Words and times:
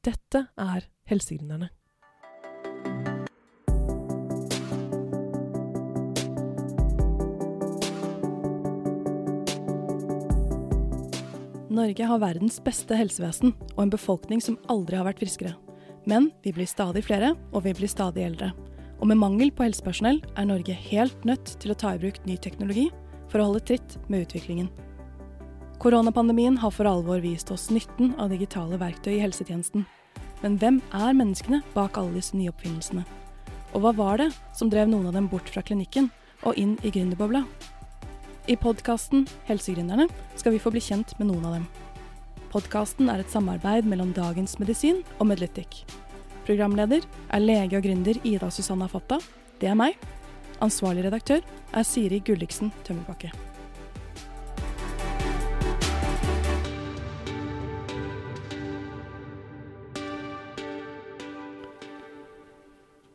Dette 0.00 0.46
er 0.56 0.86
Helsegründerne. 1.10 1.66
Norge 11.68 12.06
har 12.08 12.22
verdens 12.22 12.56
beste 12.64 12.96
helsevesen 12.96 13.52
og 13.74 13.82
en 13.84 13.92
befolkning 13.92 14.40
som 14.40 14.56
aldri 14.72 14.96
har 14.96 15.04
vært 15.04 15.20
friskere. 15.20 15.52
Men 16.08 16.30
vi 16.40 16.54
blir 16.56 16.70
stadig 16.70 17.04
flere, 17.04 17.34
og 17.52 17.66
vi 17.68 17.76
blir 17.76 17.92
stadig 17.92 18.24
eldre. 18.24 18.54
Og 19.04 19.08
med 19.12 19.20
mangel 19.20 19.52
på 19.52 19.68
helsepersonell 19.68 20.22
er 20.32 20.48
Norge 20.48 20.80
helt 20.88 21.28
nødt 21.28 21.58
til 21.60 21.74
å 21.74 21.76
ta 21.76 21.92
i 21.92 22.00
bruk 22.00 22.24
ny 22.24 22.40
teknologi 22.40 22.88
for 23.28 23.42
å 23.42 23.50
holde 23.50 23.66
tritt 23.68 24.00
med 24.08 24.24
utviklingen. 24.24 24.72
Koronapandemien 25.80 26.58
har 26.60 26.74
for 26.76 26.84
alvor 26.84 27.22
vist 27.24 27.48
oss 27.50 27.70
nytten 27.72 28.12
av 28.20 28.28
digitale 28.28 28.76
verktøy 28.76 29.14
i 29.14 29.22
helsetjenesten. 29.22 29.86
Men 30.42 30.58
hvem 30.60 30.80
er 30.92 31.16
menneskene 31.16 31.62
bak 31.72 31.96
alle 31.96 32.18
disse 32.18 32.36
nye 32.36 32.52
oppfinnelsene? 32.52 33.06
Og 33.72 33.80
hva 33.80 33.94
var 33.96 34.20
det 34.20 34.26
som 34.56 34.68
drev 34.68 34.90
noen 34.92 35.08
av 35.08 35.16
dem 35.16 35.30
bort 35.32 35.48
fra 35.48 35.64
klinikken 35.64 36.10
og 36.44 36.60
inn 36.60 36.76
i 36.84 36.92
gründerbobla? 36.92 37.46
I 38.44 38.58
podkasten 38.60 39.24
Helsegründerne 39.48 40.10
skal 40.36 40.52
vi 40.52 40.60
få 40.60 40.72
bli 40.74 40.84
kjent 40.84 41.16
med 41.16 41.30
noen 41.30 41.48
av 41.48 41.56
dem. 41.56 41.68
Podkasten 42.52 43.08
er 43.08 43.24
et 43.24 43.32
samarbeid 43.32 43.88
mellom 43.88 44.12
Dagens 44.12 44.58
Medisin 44.60 45.00
og 45.16 45.30
Medlytic. 45.32 45.86
Programleder 46.44 47.06
er 47.32 47.46
lege 47.46 47.80
og 47.80 47.86
gründer 47.88 48.20
Ida 48.20 48.52
Susanna 48.52 48.88
Fatta. 48.90 49.16
Det 49.56 49.72
er 49.72 49.80
meg. 49.80 49.96
Ansvarlig 50.60 51.08
redaktør 51.08 51.40
er 51.72 51.88
Siri 51.88 52.20
Gulliksen 52.20 52.68
Tømmerbakke. 52.84 53.32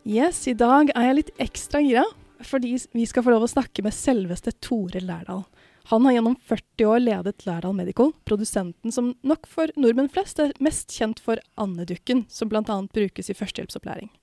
Yes, 0.06 0.44
i 0.46 0.54
dag 0.54 0.92
er 0.94 1.08
jeg 1.08 1.16
litt 1.18 1.30
ekstra 1.42 1.80
gira, 1.82 2.04
fordi 2.46 2.76
vi 2.94 3.08
skal 3.10 3.24
få 3.26 3.32
lov 3.34 3.48
å 3.48 3.50
snakke 3.50 3.82
med 3.82 3.96
selveste 3.98 4.52
Tore 4.62 5.00
Lærdal. 5.02 5.42
Han 5.90 6.06
har 6.06 6.14
gjennom 6.14 6.36
40 6.46 6.86
år 6.92 7.02
ledet 7.02 7.46
Lærdal 7.48 7.74
Medical, 7.74 8.12
produsenten 8.30 8.94
som 8.94 9.16
nok 9.26 9.50
for 9.50 9.74
nordmenn 9.74 10.12
flest 10.14 10.44
er 10.44 10.54
mest 10.62 10.94
kjent 10.94 11.24
for 11.26 11.42
andedukken, 11.58 12.28
som 12.30 12.54
bl.a. 12.54 12.62
brukes 12.94 13.34
i 13.34 13.38
førstehjelpsopplæring. 13.40 14.14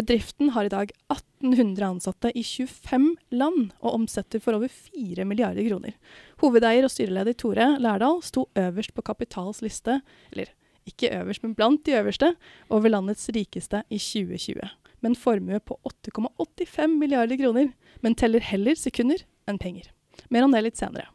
Bedriften 0.00 0.54
har 0.56 0.64
i 0.64 0.72
dag 0.72 0.96
1800 1.12 1.84
ansatte 1.90 2.32
i 2.32 2.40
25 2.40 3.12
land, 3.28 3.76
og 3.84 4.00
omsetter 4.00 4.40
for 4.40 4.56
over 4.56 4.72
4 4.72 5.28
milliarder 5.28 5.68
kroner. 5.68 6.00
Hovedeier 6.40 6.88
og 6.88 6.96
styreleder 6.96 7.36
Tore 7.36 7.74
Lærdal 7.76 8.24
sto 8.24 8.48
øverst 8.56 8.96
på 8.96 9.04
Kapitals 9.04 9.60
liste, 9.60 10.00
eller 10.32 10.56
ikke 10.88 11.12
øverst, 11.20 11.44
men 11.44 11.52
blant 11.52 11.84
de 11.84 12.00
øverste, 12.00 12.32
over 12.72 12.96
landets 12.96 13.28
rikeste 13.36 13.84
i 13.92 14.00
2020 14.00 14.64
med 15.00 15.12
en 15.12 15.20
formue 15.20 15.60
på 15.60 15.78
8,85 15.84 16.98
milliarder 16.98 17.38
kroner, 17.40 17.70
men 18.00 18.14
teller 18.14 18.40
heller 18.40 18.78
sekunder 18.78 19.24
enn 19.48 19.58
penger. 19.58 19.92
Mer 20.28 20.44
om 20.44 20.52
det 20.52 20.64
litt 20.66 20.80
senere. 20.80 21.08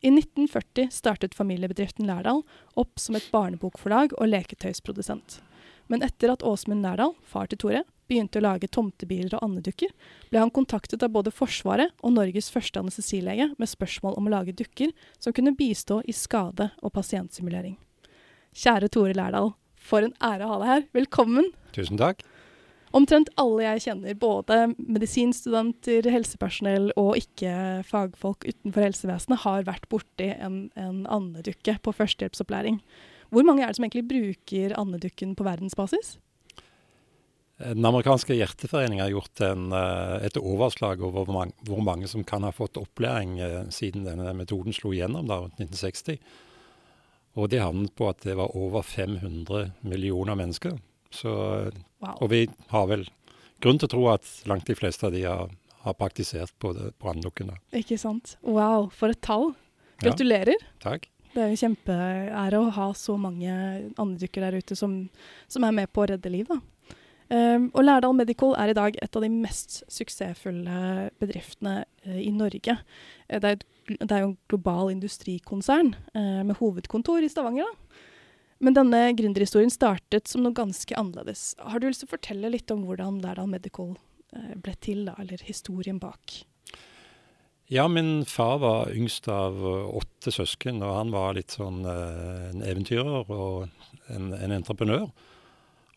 I 0.00 0.08
1940 0.08 0.88
startet 0.94 1.36
familiebedriften 1.36 2.06
Lærdal 2.08 2.40
opp 2.80 3.00
som 3.00 3.18
et 3.18 3.26
barnebokforlag 3.32 4.14
og 4.16 4.30
leketøysprodusent. 4.32 5.42
Men 5.92 6.04
etter 6.06 6.32
at 6.32 6.44
Åsmund 6.46 6.86
Lærdal, 6.86 7.12
far 7.26 7.50
til 7.50 7.60
Tore, 7.60 7.82
begynte 8.08 8.40
å 8.40 8.44
lage 8.46 8.70
tomtebiler 8.72 9.36
og 9.36 9.44
andedukker, 9.44 9.92
ble 10.30 10.40
han 10.40 10.52
kontaktet 10.54 11.04
av 11.04 11.12
både 11.14 11.34
Forsvaret 11.34 11.92
og 12.00 12.14
Norges 12.16 12.48
første 12.54 12.80
anestesilege 12.80 13.50
med 13.58 13.70
spørsmål 13.70 14.16
om 14.18 14.30
å 14.30 14.34
lage 14.38 14.56
dukker 14.56 14.94
som 15.18 15.36
kunne 15.36 15.54
bistå 15.58 16.00
i 16.08 16.16
skade- 16.16 16.70
og 16.80 16.94
pasientsimulering. 16.96 17.76
Kjære 18.56 18.88
Tore 18.90 19.14
Lærdal, 19.14 19.52
for 19.76 20.06
en 20.06 20.16
ære 20.22 20.46
å 20.46 20.54
ha 20.54 20.60
deg 20.62 20.70
her. 20.72 20.86
Velkommen. 20.96 21.52
Tusen 21.76 22.00
takk. 22.00 22.24
Omtrent 22.96 23.28
alle 23.38 23.66
jeg 23.68 23.84
kjenner, 23.84 24.16
både 24.18 24.56
medisinstudenter, 24.78 26.08
helsepersonell 26.10 26.88
og 26.98 27.20
ikke-fagfolk 27.20 28.48
utenfor 28.48 28.86
helsevesenet, 28.88 29.42
har 29.44 29.68
vært 29.68 29.86
borti 29.92 30.32
en, 30.34 30.64
en 30.74 31.04
andedukke 31.06 31.76
på 31.84 31.94
førstehjelpsopplæring. 31.94 32.80
Hvor 33.30 33.46
mange 33.46 33.62
er 33.62 33.70
det 33.70 33.78
som 33.78 33.86
egentlig 33.86 34.08
bruker 34.10 34.74
andedukken 34.74 35.36
på 35.38 35.46
verdensbasis? 35.46 36.16
Den 37.60 37.84
amerikanske 37.84 38.34
hjerteforening 38.34 39.02
har 39.04 39.12
gjort 39.12 39.40
en, 39.44 39.70
eh, 39.76 40.26
et 40.26 40.36
overslag 40.40 41.02
over 41.04 41.28
hvor 41.28 41.34
mange, 41.36 41.52
hvor 41.68 41.82
mange, 41.84 42.08
som 42.08 42.24
kan 42.24 42.42
ha 42.42 42.50
fått 42.50 42.80
opplæring 42.80 43.38
eh, 43.38 43.66
siden 43.70 44.06
denne 44.08 44.32
metoden 44.34 44.74
slo 44.74 44.94
igjennom 44.96 45.28
da, 45.28 45.42
rundt 45.44 45.60
1960. 45.60 46.18
Og 47.38 47.50
de 47.52 47.60
havnet 47.62 47.94
på 47.94 48.08
at 48.10 48.24
det 48.26 48.34
var 48.40 48.56
over 48.56 48.82
500 48.82 49.74
millioner 49.86 50.34
mennesker. 50.40 50.80
Så, 51.10 51.32
wow. 52.02 52.16
Og 52.20 52.30
vi 52.32 52.44
har 52.70 52.90
vel 52.90 53.06
grunn 53.60 53.80
til 53.80 53.90
å 53.90 53.94
tro 53.94 54.04
at 54.14 54.28
langt 54.50 54.68
de 54.70 54.76
fleste 54.78 55.08
av 55.08 55.14
de 55.14 55.24
har, 55.26 55.50
har 55.84 55.96
praktisert 55.98 56.54
på 56.62 56.72
branndukkene. 57.02 57.58
Ikke 57.76 57.98
sant. 58.00 58.36
Wow, 58.46 58.88
for 58.94 59.12
et 59.12 59.22
tall. 59.24 59.52
Gratulerer. 60.00 60.56
Ja, 60.56 60.92
takk. 60.92 61.08
Det 61.30 61.42
er 61.44 61.52
jo 61.52 61.60
kjempeære 61.60 62.58
å 62.58 62.70
ha 62.74 62.88
så 62.98 63.14
mange 63.20 63.52
andedykkere 64.00 64.50
der 64.50 64.64
ute 64.64 64.76
som, 64.78 65.04
som, 65.46 65.66
er 65.66 65.76
med 65.76 65.90
på 65.94 66.02
å 66.02 66.08
redde 66.10 66.32
liv. 66.32 66.48
da. 66.50 66.58
Um, 67.30 67.68
og 67.78 67.84
Lærdal 67.84 68.16
Medical 68.18 68.56
er 68.58 68.72
i 68.72 68.74
dag 68.74 68.96
et 68.98 69.16
av 69.16 69.22
de 69.22 69.28
mest 69.30 69.84
suksessfulle 69.86 71.10
bedriftene 71.22 71.84
uh, 72.08 72.16
i 72.18 72.32
Norge. 72.34 72.74
Uh, 73.30 73.36
det, 73.36 73.52
er, 73.52 73.60
det, 73.92 74.08
er, 74.08 74.24
jo 74.24 74.32
en 74.32 74.38
global 74.50 74.90
industrikonsern 74.90 75.92
uh, 76.16 76.42
med 76.42 76.58
hovedkontor 76.58 77.22
i 77.22 77.30
Stavanger. 77.30 77.70
da. 77.70 78.08
Men 78.60 78.76
denne 78.76 79.02
gründerhistorien 79.16 79.72
startet 79.72 80.28
som 80.28 80.44
noe 80.44 80.56
ganske 80.56 80.94
annerledes. 80.98 81.54
Har 81.58 81.80
du 81.80 81.88
lyst 81.88 82.04
til 82.04 82.10
å 82.10 82.14
fortelle 82.14 82.52
litt 82.52 82.70
om 82.74 82.84
hvordan 82.84 83.22
Lærdal 83.24 83.48
Medical 83.50 83.94
ble 84.62 84.74
til, 84.84 85.08
eller 85.08 85.40
historien 85.42 85.98
bak? 85.98 86.42
Ja, 87.72 87.86
min 87.88 88.26
far 88.28 88.60
var 88.62 88.92
yngst 88.92 89.30
av 89.32 89.58
åtte 89.64 90.34
søsken, 90.34 90.82
og 90.84 90.92
han 90.98 91.12
var 91.14 91.34
litt 91.38 91.56
sånn 91.56 91.80
en 91.88 92.62
eventyrer 92.66 93.30
og 93.32 93.70
en, 94.12 94.32
en 94.34 94.54
entreprenør. 94.60 95.08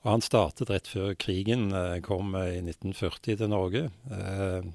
Og 0.03 0.11
han 0.11 0.23
startet 0.23 0.71
rett 0.71 0.89
før 0.91 1.15
krigen 1.15 1.71
eh, 1.71 1.97
kom 2.03 2.35
i 2.35 2.59
1940 2.59 3.39
til 3.39 3.51
Norge 3.51 3.87
eh, 3.87 4.65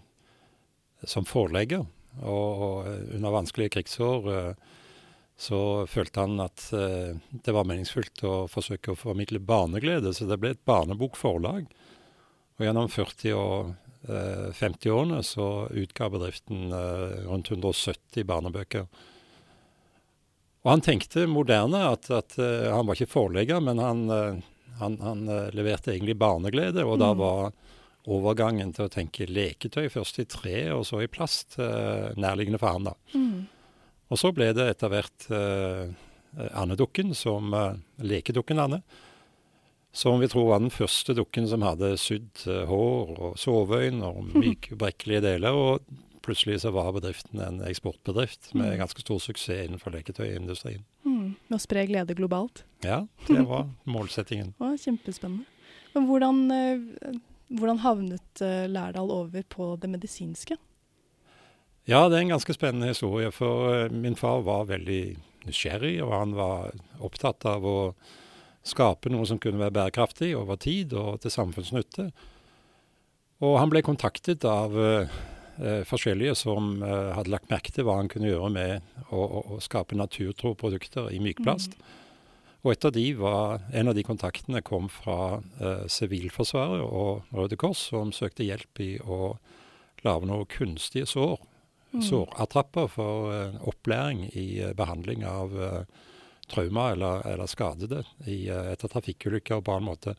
som 1.04 1.28
forlegger. 1.28 1.84
Og, 2.18 2.62
og, 2.64 2.86
under 3.14 3.34
vanskelige 3.34 3.74
krigsår 3.76 4.30
eh, 4.32 4.77
så 5.38 5.86
følte 5.86 6.24
han 6.24 6.40
at 6.42 6.64
eh, 6.74 7.14
det 7.30 7.52
var 7.54 7.66
meningsfullt 7.68 8.24
å 8.26 8.32
forsøke 8.50 8.90
å 8.90 8.98
formidle 8.98 9.38
barneglede, 9.38 10.10
så 10.10 10.26
det 10.26 10.40
ble 10.42 10.50
et 10.56 10.64
barnebokforlag. 10.66 11.68
Og 12.58 12.64
gjennom 12.66 12.88
40- 12.90 13.36
og 13.38 13.76
50-årene 14.58 15.20
eh, 15.20 15.26
så 15.26 15.46
utga 15.70 16.08
bedriften 16.10 16.72
eh, 16.74 17.20
rundt 17.28 17.52
170 17.54 18.26
barnebøker. 18.26 18.88
Og 20.64 20.72
han 20.72 20.82
tenkte 20.82 21.28
moderne, 21.30 21.84
at, 21.86 22.08
at 22.10 22.34
han 22.34 22.88
var 22.88 22.98
ikke 22.98 23.12
forlegger, 23.12 23.62
men 23.62 23.78
han 23.78 24.00
han, 24.78 24.96
han 25.02 25.22
leverte 25.54 25.90
egentlig 25.90 26.16
barneglede, 26.18 26.84
og 26.84 26.98
mm. 26.98 27.00
da 27.02 27.06
var 27.18 28.10
overgangen 28.10 28.70
til 28.74 28.86
å 28.86 28.92
tenke 28.92 29.26
leketøy 29.26 29.88
først 29.90 30.20
i 30.22 30.26
tre 30.30 30.58
og 30.74 30.84
så 30.86 31.00
i 31.02 31.08
plast 31.10 31.56
nærliggende 31.58 32.60
for 32.62 32.74
han. 32.74 32.90
da. 32.90 32.94
Mm. 33.14 33.46
Og 34.08 34.20
så 34.20 34.32
ble 34.32 34.50
det 34.56 34.70
etter 34.72 34.92
hvert 34.92 35.28
eh, 35.34 35.92
andedukken, 36.56 37.14
som 37.16 37.54
eh, 37.54 37.78
lekedukken 38.00 38.60
Anne. 38.62 38.82
Som 39.92 40.20
vi 40.20 40.28
tror 40.28 40.50
var 40.50 40.60
den 40.62 40.72
første 40.72 41.14
dukken 41.16 41.48
som 41.48 41.64
hadde 41.64 41.94
sydd 42.00 42.44
hår 42.68 43.14
og 43.16 43.38
soveøyne 43.40 44.04
og 44.04 44.28
myke, 44.42 44.76
brekkelige 44.78 45.24
deler. 45.24 45.56
Og 45.56 46.04
plutselig 46.28 46.60
så 46.60 46.70
var 46.70 46.92
bedriften 46.92 47.40
en 47.40 47.62
eksportbedrift 47.64 48.52
med 48.54 48.74
mm. 48.74 48.78
ganske 48.82 49.00
stor 49.00 49.20
suksess 49.22 49.64
innenfor 49.64 49.94
leketøyindustrien. 49.94 50.84
Mm. 51.08 51.36
Med 51.48 51.56
å 51.56 51.62
spre 51.62 51.86
glede 51.88 52.16
globalt. 52.18 52.64
Ja, 52.84 53.06
det 53.28 53.44
var 53.48 53.70
målsettingen. 53.96 54.52
var 54.60 54.76
kjempespennende. 54.76 55.48
Men 55.94 56.08
hvordan, 56.08 56.42
eh, 56.52 57.16
hvordan 57.58 57.80
havnet 57.84 58.42
eh, 58.44 58.66
Lærdal 58.68 59.12
over 59.14 59.44
på 59.48 59.72
det 59.80 59.90
medisinske? 59.90 60.58
Ja, 61.88 62.02
det 62.08 62.18
er 62.18 62.26
en 62.26 62.34
ganske 62.34 62.52
spennende 62.52 62.90
historie. 62.92 63.30
For 63.32 63.72
eh, 63.72 63.92
min 63.92 64.16
far 64.18 64.42
var 64.44 64.68
veldig 64.68 65.02
nysgjerrig, 65.48 65.94
og 66.04 66.12
han 66.12 66.34
var 66.36 66.74
opptatt 67.04 67.46
av 67.48 67.64
å 67.64 67.78
skape 68.68 69.08
noe 69.08 69.24
som 69.28 69.40
kunne 69.40 69.62
være 69.62 69.72
bærekraftig 69.78 70.34
over 70.36 70.58
tid 70.60 70.92
og 70.92 71.22
til 71.22 71.32
samfunnsnytte. 71.32 72.10
Og 73.40 73.56
han 73.56 73.70
ble 73.72 73.80
kontaktet 73.86 74.44
av 74.44 74.74
uh, 74.74 75.06
forskjellige 75.88 76.34
som 76.36 76.82
uh, 76.82 77.14
hadde 77.14 77.30
lagt 77.32 77.48
merke 77.48 77.72
til 77.72 77.86
hva 77.86 78.00
han 78.00 78.10
kunne 78.12 78.28
gjøre 78.28 78.50
med 78.52 78.90
å, 79.08 79.22
å, 79.22 79.42
å 79.54 79.60
skape 79.62 79.96
naturtro 79.96 80.52
produkter 80.58 81.08
i 81.14 81.22
mykplast. 81.22 81.78
Mm. 81.78 81.86
Og 82.66 82.72
et 82.74 82.84
av 82.84 82.92
de 82.92 83.06
var, 83.14 83.62
En 83.72 83.88
av 83.88 83.94
de 83.94 84.02
kontaktene 84.02 84.62
kom 84.66 84.88
fra 84.90 85.38
eh, 85.60 85.84
Sivilforsvaret 85.86 86.82
og 86.82 87.28
Røde 87.32 87.56
Kors, 87.56 87.86
som 87.92 88.10
søkte 88.12 88.46
hjelp 88.46 88.82
i 88.82 88.96
å 88.98 89.36
lage 90.04 90.26
noen 90.26 90.48
kunstige 90.50 91.06
sår. 91.06 91.38
Mm. 91.92 92.02
Sårattrapper 92.02 92.86
for 92.86 93.32
eh, 93.32 93.68
opplæring 93.68 94.26
i 94.32 94.60
eh, 94.60 94.74
behandling 94.76 95.24
av 95.26 95.62
eh, 95.62 95.82
trauma 96.48 96.90
eller, 96.92 97.26
eller 97.26 97.46
skadede 97.46 98.02
i, 98.24 98.48
etter 98.48 98.88
trafikkulykker 98.88 99.60
på 99.60 99.72
annen 99.72 99.88
måte. 99.88 100.14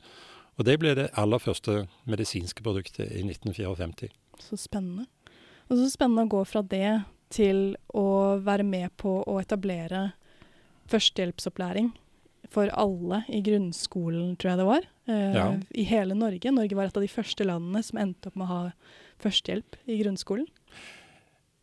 Og 0.58 0.66
det 0.66 0.76
ble 0.82 0.96
det 0.98 1.08
aller 1.18 1.42
første 1.42 1.84
medisinske 2.10 2.66
produktet 2.66 3.08
i 3.14 3.24
1954. 3.24 4.10
Så 4.42 4.58
spennende. 4.58 5.08
Og 5.70 5.78
så 5.78 5.88
spennende 5.94 6.26
å 6.28 6.34
gå 6.34 6.44
fra 6.50 6.62
det 6.66 7.02
til 7.34 7.74
å 7.98 8.38
være 8.42 8.66
med 8.66 8.94
på 8.98 9.20
å 9.22 9.40
etablere 9.42 10.12
førstehjelpsopplæring 10.90 11.92
for 12.50 12.70
alle 12.74 13.24
i 13.30 13.42
grunnskolen, 13.46 14.36
tror 14.42 14.52
jeg 14.52 14.62
det 14.62 14.70
var. 14.70 14.88
Ja. 15.10 15.50
I 15.70 15.86
hele 15.86 16.18
Norge. 16.18 16.54
Norge 16.54 16.78
var 16.78 16.90
et 16.90 16.98
av 16.98 17.06
de 17.06 17.12
første 17.12 17.46
landene 17.46 17.84
som 17.86 18.02
endte 18.02 18.30
opp 18.30 18.38
med 18.38 18.50
å 18.50 18.54
ha 18.54 18.62
førstehjelp 19.22 19.78
i 19.86 20.00
grunnskolen. 20.02 20.50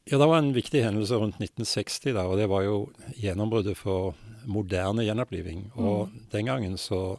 Ja, 0.06 0.18
det 0.18 0.26
var 0.30 0.38
en 0.38 0.52
viktig 0.54 0.84
hendelse 0.84 1.18
rundt 1.18 1.40
1960, 1.40 2.12
da, 2.14 2.28
og 2.30 2.38
det 2.38 2.46
var 2.46 2.62
jo 2.62 2.76
gjennombruddet 3.18 3.74
for 3.74 4.14
moderne 4.46 5.02
gjenoppliving. 5.02 5.64
Og 5.74 6.06
mm. 6.06 6.20
den 6.30 6.46
gangen 6.46 6.76
så 6.78 7.18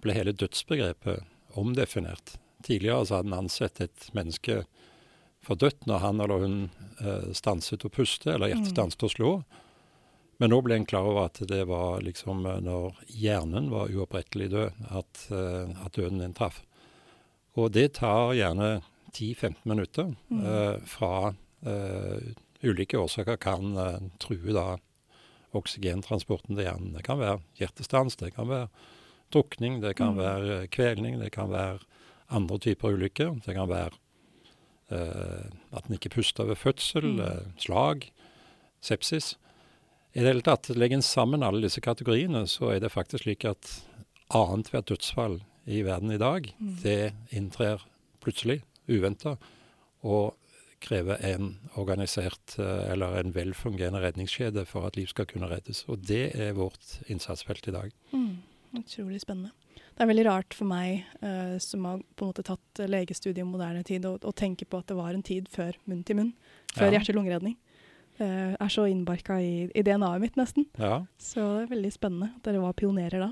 ble 0.00 0.14
hele 0.16 0.32
dødsbegrepet 0.32 1.26
omdefinert. 1.60 2.38
Tidligere 2.64 3.04
så 3.04 3.18
hadde 3.18 3.32
en 3.34 3.38
ansett 3.42 3.82
et 3.84 4.08
menneske 4.16 4.62
for 5.44 5.60
dødt 5.60 5.84
når 5.86 6.02
han 6.02 6.24
eller 6.24 6.42
hun 6.42 6.58
eh, 7.04 7.30
stanset 7.36 7.84
å 7.84 7.92
puste, 7.92 8.32
eller 8.32 8.50
hjertet 8.50 8.72
mm. 8.72 8.74
stanset 8.74 9.06
å 9.06 9.12
slå. 9.12 9.32
Men 10.40 10.52
nå 10.52 10.60
ble 10.64 10.80
en 10.80 10.88
klar 10.88 11.06
over 11.08 11.28
at 11.28 11.40
det 11.48 11.62
var 11.68 12.00
liksom 12.04 12.46
eh, 12.48 12.60
når 12.64 12.96
hjernen 13.12 13.68
var 13.72 13.92
uopprettelig 13.92 14.50
død, 14.56 14.84
at, 14.88 15.26
uh, 15.32 15.68
at 15.84 15.96
døden 15.96 16.24
inntraff. 16.24 16.62
Og 17.60 17.72
det 17.76 17.90
tar 18.00 18.34
gjerne 18.36 18.78
10-15 19.12 19.60
minutter 19.68 20.14
mm. 20.28 20.40
uh, 20.44 20.76
fra 20.88 21.34
ulike 22.66 22.98
årsaker 22.98 23.38
kan 23.40 24.10
true 24.22 24.54
da 24.54 24.76
oksygentransporten 25.56 26.56
til 26.56 26.66
hjernen. 26.66 26.92
Det 26.96 27.04
kan 27.06 27.20
være 27.20 27.40
hjertestans, 27.58 28.18
det 28.20 28.34
kan 28.36 28.48
være 28.50 28.68
drukning, 29.32 29.80
det 29.82 29.94
kan 29.98 30.14
mm. 30.14 30.20
være 30.20 30.58
kvelning, 30.74 31.20
det 31.22 31.32
kan 31.34 31.50
være 31.50 31.80
andre 32.28 32.58
typer 32.58 32.96
ulykker. 32.96 33.38
Det 33.46 33.56
kan 33.56 33.70
være 33.70 33.94
at 34.86 35.88
en 35.88 35.96
ikke 35.96 36.12
puster 36.14 36.46
ved 36.46 36.60
fødsel, 36.60 37.16
mm. 37.18 37.56
slag, 37.58 38.06
sepsis. 38.84 39.34
I 40.14 40.22
det 40.22 40.30
hele 40.30 40.44
tatt, 40.46 40.70
legger 40.76 41.00
en 41.00 41.04
sammen 41.04 41.42
alle 41.42 41.64
disse 41.64 41.82
kategoriene, 41.82 42.44
så 42.48 42.70
er 42.72 42.80
det 42.84 42.92
faktisk 42.94 43.24
slik 43.26 43.44
at 43.48 43.72
annethvert 44.34 44.88
dødsfall 44.88 45.40
i 45.66 45.82
verden 45.82 46.14
i 46.14 46.20
dag, 46.22 46.46
mm. 46.58 46.76
det 46.84 47.12
inntrer 47.34 47.82
plutselig, 48.22 48.60
uventa, 48.86 49.34
og 50.06 50.36
krever 50.86 51.20
en 51.26 51.56
organisert 51.74 52.56
eh, 52.62 52.90
eller 52.92 53.18
en 53.20 53.34
velfungerende 53.34 54.00
redningskjede 54.04 54.66
for 54.68 54.86
at 54.88 54.96
liv 54.98 55.10
skal 55.10 55.28
kunne 55.30 55.50
reddes. 55.50 55.84
Og 55.90 56.04
det 56.06 56.30
er 56.34 56.56
vårt 56.56 57.00
innsatsfelt 57.10 57.68
i 57.68 57.74
dag. 57.74 57.94
Mm. 58.12 58.36
Utrolig 58.80 59.20
spennende. 59.22 59.52
Det 59.96 60.04
er 60.04 60.10
veldig 60.10 60.26
rart 60.26 60.52
for 60.52 60.68
meg, 60.68 61.06
uh, 61.22 61.56
som 61.62 61.86
har 61.88 62.02
på 62.18 62.24
en 62.24 62.28
måte 62.28 62.44
tatt 62.44 62.82
legestudiet 62.84 63.40
i 63.40 63.48
moderne 63.48 63.80
tid, 63.86 64.04
å 64.04 64.32
tenke 64.36 64.66
på 64.68 64.82
at 64.82 64.90
det 64.90 64.96
var 64.98 65.14
en 65.16 65.24
tid 65.24 65.48
før 65.48 65.78
munn 65.88 66.02
til 66.04 66.18
munn. 66.18 66.34
Før 66.74 66.90
ja. 66.90 66.98
hjerte-lungeredning. 66.98 67.56
Uh, 68.20 68.52
er 68.52 68.72
så 68.72 68.84
innbarka 68.88 69.38
i, 69.40 69.70
i 69.72 69.84
DNA-et 69.84 70.20
mitt, 70.20 70.36
nesten. 70.36 70.68
Ja. 70.76 71.00
Så 71.16 71.40
det 71.40 71.64
er 71.64 71.72
veldig 71.72 71.94
spennende 71.96 72.28
at 72.34 72.44
dere 72.44 72.60
var 72.64 72.76
pionerer 72.76 73.24
da. 73.24 73.30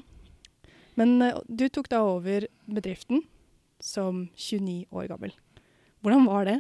Men 0.96 1.18
uh, 1.20 1.42
du 1.48 1.66
tok 1.68 1.92
da 1.92 2.00
over 2.08 2.48
bedriften 2.64 3.26
som 3.84 4.24
29 4.32 4.86
år 4.88 5.10
gammel. 5.12 5.36
Hvordan 6.04 6.24
var 6.30 6.48
det? 6.48 6.58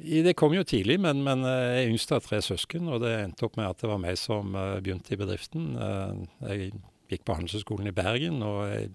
Det 0.00 0.36
kom 0.38 0.54
jo 0.56 0.64
tidlig, 0.64 0.96
men, 1.02 1.22
men 1.26 1.44
eh, 1.44 1.66
jeg 1.74 1.84
er 1.84 1.92
yngst 1.92 2.14
av 2.16 2.24
tre 2.24 2.40
søsken. 2.44 2.88
Og 2.88 3.02
det 3.04 3.12
endte 3.18 3.46
opp 3.46 3.58
med 3.60 3.68
at 3.68 3.82
det 3.82 3.90
var 3.90 4.00
meg 4.02 4.18
som 4.20 4.56
uh, 4.56 4.80
begynte 4.80 5.14
i 5.14 5.20
bedriften. 5.20 5.70
Uh, 5.76 6.24
jeg 6.48 6.72
gikk 7.12 7.26
på 7.28 7.36
Handelshøyskolen 7.36 7.90
i 7.90 7.94
Bergen, 7.94 8.40
og 8.46 8.62
jeg, 8.70 8.90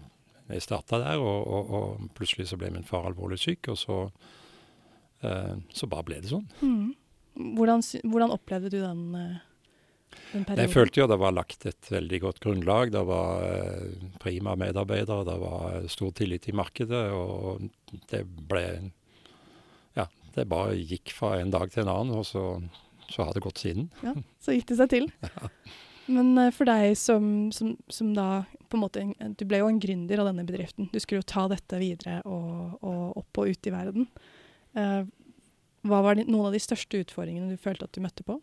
jeg 0.50 0.66
starta 0.66 1.02
der. 1.04 1.22
Og, 1.22 1.46
og, 1.46 1.74
og, 1.80 2.12
plutselig 2.18 2.50
så 2.50 2.60
ble 2.60 2.74
min 2.74 2.88
far 2.88 3.08
alvorlig 3.10 3.42
syk, 3.42 3.72
og 3.74 3.80
så, 3.80 3.98
så 5.74 5.88
bare 5.90 6.06
ble 6.06 6.22
det 6.22 6.30
sånn. 6.30 6.46
Mm. 6.62 6.94
Hvordan, 7.36 7.84
hvordan, 8.04 8.32
opplevde 8.32 8.72
du 8.72 8.78
den, 8.80 9.02
eh, 9.16 9.40
den 10.32 10.46
perioden? 10.46 10.62
Jeg 10.64 10.72
følte 10.72 11.02
jo 11.02 11.08
det 11.12 11.20
var 11.20 11.36
lagt 11.36 11.66
et 11.68 11.90
veldig 11.92 12.20
godt 12.24 12.40
grunnlag. 12.44 12.94
Det 12.96 13.04
var 13.08 13.44
eh, 13.44 14.06
prima 14.24 14.56
medarbeidere, 14.56 15.26
det 15.28 15.40
var 15.42 15.90
stor 15.92 16.14
tillit 16.16 16.48
i 16.48 16.56
markedet. 16.56 17.04
Og 17.12 17.68
det 18.12 18.24
ble 18.24 18.66
det 20.38 20.48
bare 20.52 20.78
gikk 20.78 21.14
fra 21.16 21.36
en 21.40 21.54
dag 21.54 21.72
til 21.74 21.86
en 21.86 21.92
annen, 21.94 22.16
og 22.20 22.26
så, 22.28 22.46
så 23.12 23.26
har 23.26 23.36
det 23.36 23.44
gått 23.46 23.64
siden. 23.64 23.90
Ja, 24.06 24.16
Så 24.44 24.56
gikk 24.56 24.70
det 24.72 24.80
seg 24.84 24.94
til. 24.94 25.12
Ja. 25.36 25.52
Men 26.06 26.36
uh, 26.38 26.52
for 26.54 26.70
deg 26.70 26.92
som, 27.02 27.50
som, 27.50 27.72
som, 27.90 28.12
da 28.14 28.46
på 28.70 28.78
en 28.78 28.84
måte 28.84 29.02
Du 29.40 29.46
ble 29.50 29.58
jo 29.64 29.70
en 29.72 29.80
gründer 29.82 30.22
av 30.22 30.30
denne 30.30 30.46
bedriften. 30.46 30.90
Du 30.94 31.00
skulle 31.02 31.24
jo 31.24 31.32
ta 31.32 31.48
dette 31.50 31.80
videre 31.82 32.20
og, 32.30 32.76
og 32.86 33.24
opp 33.24 33.42
og 33.42 33.50
ut 33.50 33.70
i 33.70 33.74
verden. 33.74 34.06
Uh, 34.78 35.02
hva 35.86 36.02
var 36.06 36.18
de, 36.18 36.28
noen 36.30 36.50
av 36.50 36.54
de 36.56 36.62
største 36.62 37.02
utfordringene 37.02 37.54
du 37.54 37.62
følte 37.62 37.88
at 37.88 37.98
du 37.98 38.04
møtte 38.06 38.26
på? 38.28 38.38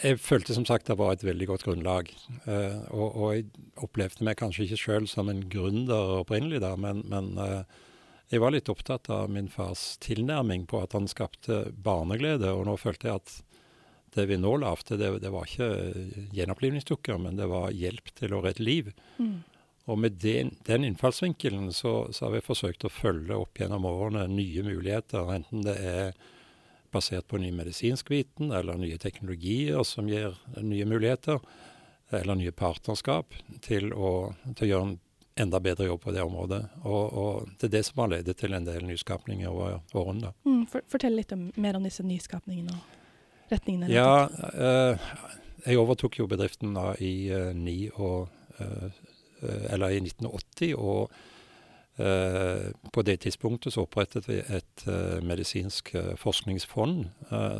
Jeg 0.00 0.18
følte 0.22 0.56
som 0.56 0.64
sagt 0.68 0.88
det 0.88 0.96
var 0.98 1.12
et 1.14 1.24
veldig 1.24 1.48
godt 1.48 1.64
grunnlag. 1.66 2.10
Uh, 2.46 2.80
og, 2.88 3.08
og, 3.08 3.26
jeg 3.36 3.48
opplevde 3.84 4.26
meg 4.26 4.38
kanskje 4.40 4.66
ikke 4.66 4.80
sjøl 4.80 5.08
som 5.10 5.30
en 5.32 5.44
gründer 5.52 6.20
opprinnelig, 6.20 6.62
da, 6.64 6.74
men, 6.80 7.04
men 7.10 7.34
uh, 7.36 7.84
jeg 8.34 8.42
var 8.42 8.50
litt 8.50 8.68
opptatt 8.72 9.08
av 9.14 9.30
min 9.30 9.48
fars 9.48 9.94
tilnærming 10.02 10.66
på 10.66 10.80
at 10.82 10.94
han 10.96 11.06
skapte 11.10 11.68
barneglede. 11.70 12.50
Og 12.50 12.66
nå 12.66 12.74
følte 12.80 13.08
jeg 13.08 13.22
at 13.22 13.34
det 14.14 14.26
vi 14.30 14.38
nå 14.38 14.56
lagde, 14.62 14.98
det, 14.98 15.10
det, 15.22 15.30
var 15.34 15.46
ikke 15.46 15.68
gjenopplivningsdukker, 16.34 17.18
men 17.18 17.38
det 17.38 17.46
var 17.50 17.74
hjelp 17.74 18.10
til 18.18 18.34
å 18.34 18.42
redde 18.44 18.66
liv. 18.66 18.90
Mm. 19.18 19.42
Og 19.90 20.00
med 20.00 20.18
den, 20.22 20.54
den 20.66 20.86
innfallsvinkelen 20.88 21.72
så, 21.74 22.08
så, 22.10 22.26
har 22.26 22.36
vi 22.36 22.44
forsøkt 22.46 22.86
å 22.86 22.92
følge 22.92 23.36
opp 23.36 23.60
gjennom 23.60 23.86
årene 23.90 24.26
nye 24.32 24.64
muligheter, 24.66 25.30
enten 25.34 25.66
det 25.66 25.76
er 25.78 26.14
basert 26.94 27.26
på 27.30 27.40
ny 27.42 27.50
medisinsk 27.54 28.10
viten 28.14 28.54
eller 28.54 28.78
nye 28.78 28.98
teknologier 29.02 29.82
som 29.86 30.08
gir 30.08 30.38
nye 30.62 30.86
muligheter, 30.86 31.42
eller 32.14 32.38
nye 32.38 32.54
partnerskap 32.54 33.34
til 33.66 33.90
å, 33.92 34.32
til 34.54 34.66
å 34.66 34.70
gjøre 34.70 34.88
en 34.88 34.98
enda 35.40 35.60
bedre 35.60 35.88
jobb 35.88 36.02
på 36.04 36.12
det 36.14 36.22
området. 36.22 36.60
Og, 36.82 37.04
og, 37.12 37.48
det 37.58 37.68
er 37.68 37.76
det 37.78 37.84
som 37.88 38.04
har 38.04 38.12
ledet 38.12 38.36
til 38.38 38.54
en 38.54 38.66
del 38.66 38.84
nyskapninger 38.86 39.50
over 39.50 39.80
årene. 39.94 40.34
Mm, 40.46 40.66
for, 40.70 40.84
fortell 40.92 41.16
litt 41.18 41.32
om, 41.34 41.48
mer 41.56 41.78
om 41.78 41.86
disse 41.86 42.06
nyskapningene 42.06 42.76
og 42.76 43.50
retningene. 43.50 43.90
Ja, 43.92 44.28
eh, 44.52 45.08
jeg 45.64 45.80
overtok 45.80 46.20
jo 46.20 46.28
bedriften 46.30 46.76
da 46.76 46.92
i 47.02 47.14
eh, 47.34 47.90
og 47.98 48.28
eh, 48.62 49.02
Eh, 49.44 49.72
eller 49.74 49.88
i 49.88 50.00
1980. 50.00 50.74
og 50.74 51.10
Uh, 51.94 52.74
på 52.90 53.02
det 53.06 53.20
tidspunktet 53.22 53.70
så 53.72 53.84
opprettet 53.84 54.24
vi 54.26 54.40
et 54.42 54.82
uh, 54.88 55.22
medisinsk 55.22 55.92
forskningsfond 56.18 57.04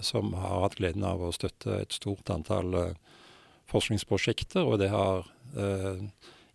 som 0.03 0.33
har 0.35 0.65
hatt 0.65 0.75
gleden 0.75 1.05
av 1.07 1.23
å 1.23 1.31
støtte 1.31 1.77
et 1.85 1.95
stort 1.95 2.33
antall 2.35 2.75
forskningsprosjekter. 3.71 4.67
Og 4.67 4.81
det 4.83 4.89
har 4.91 5.31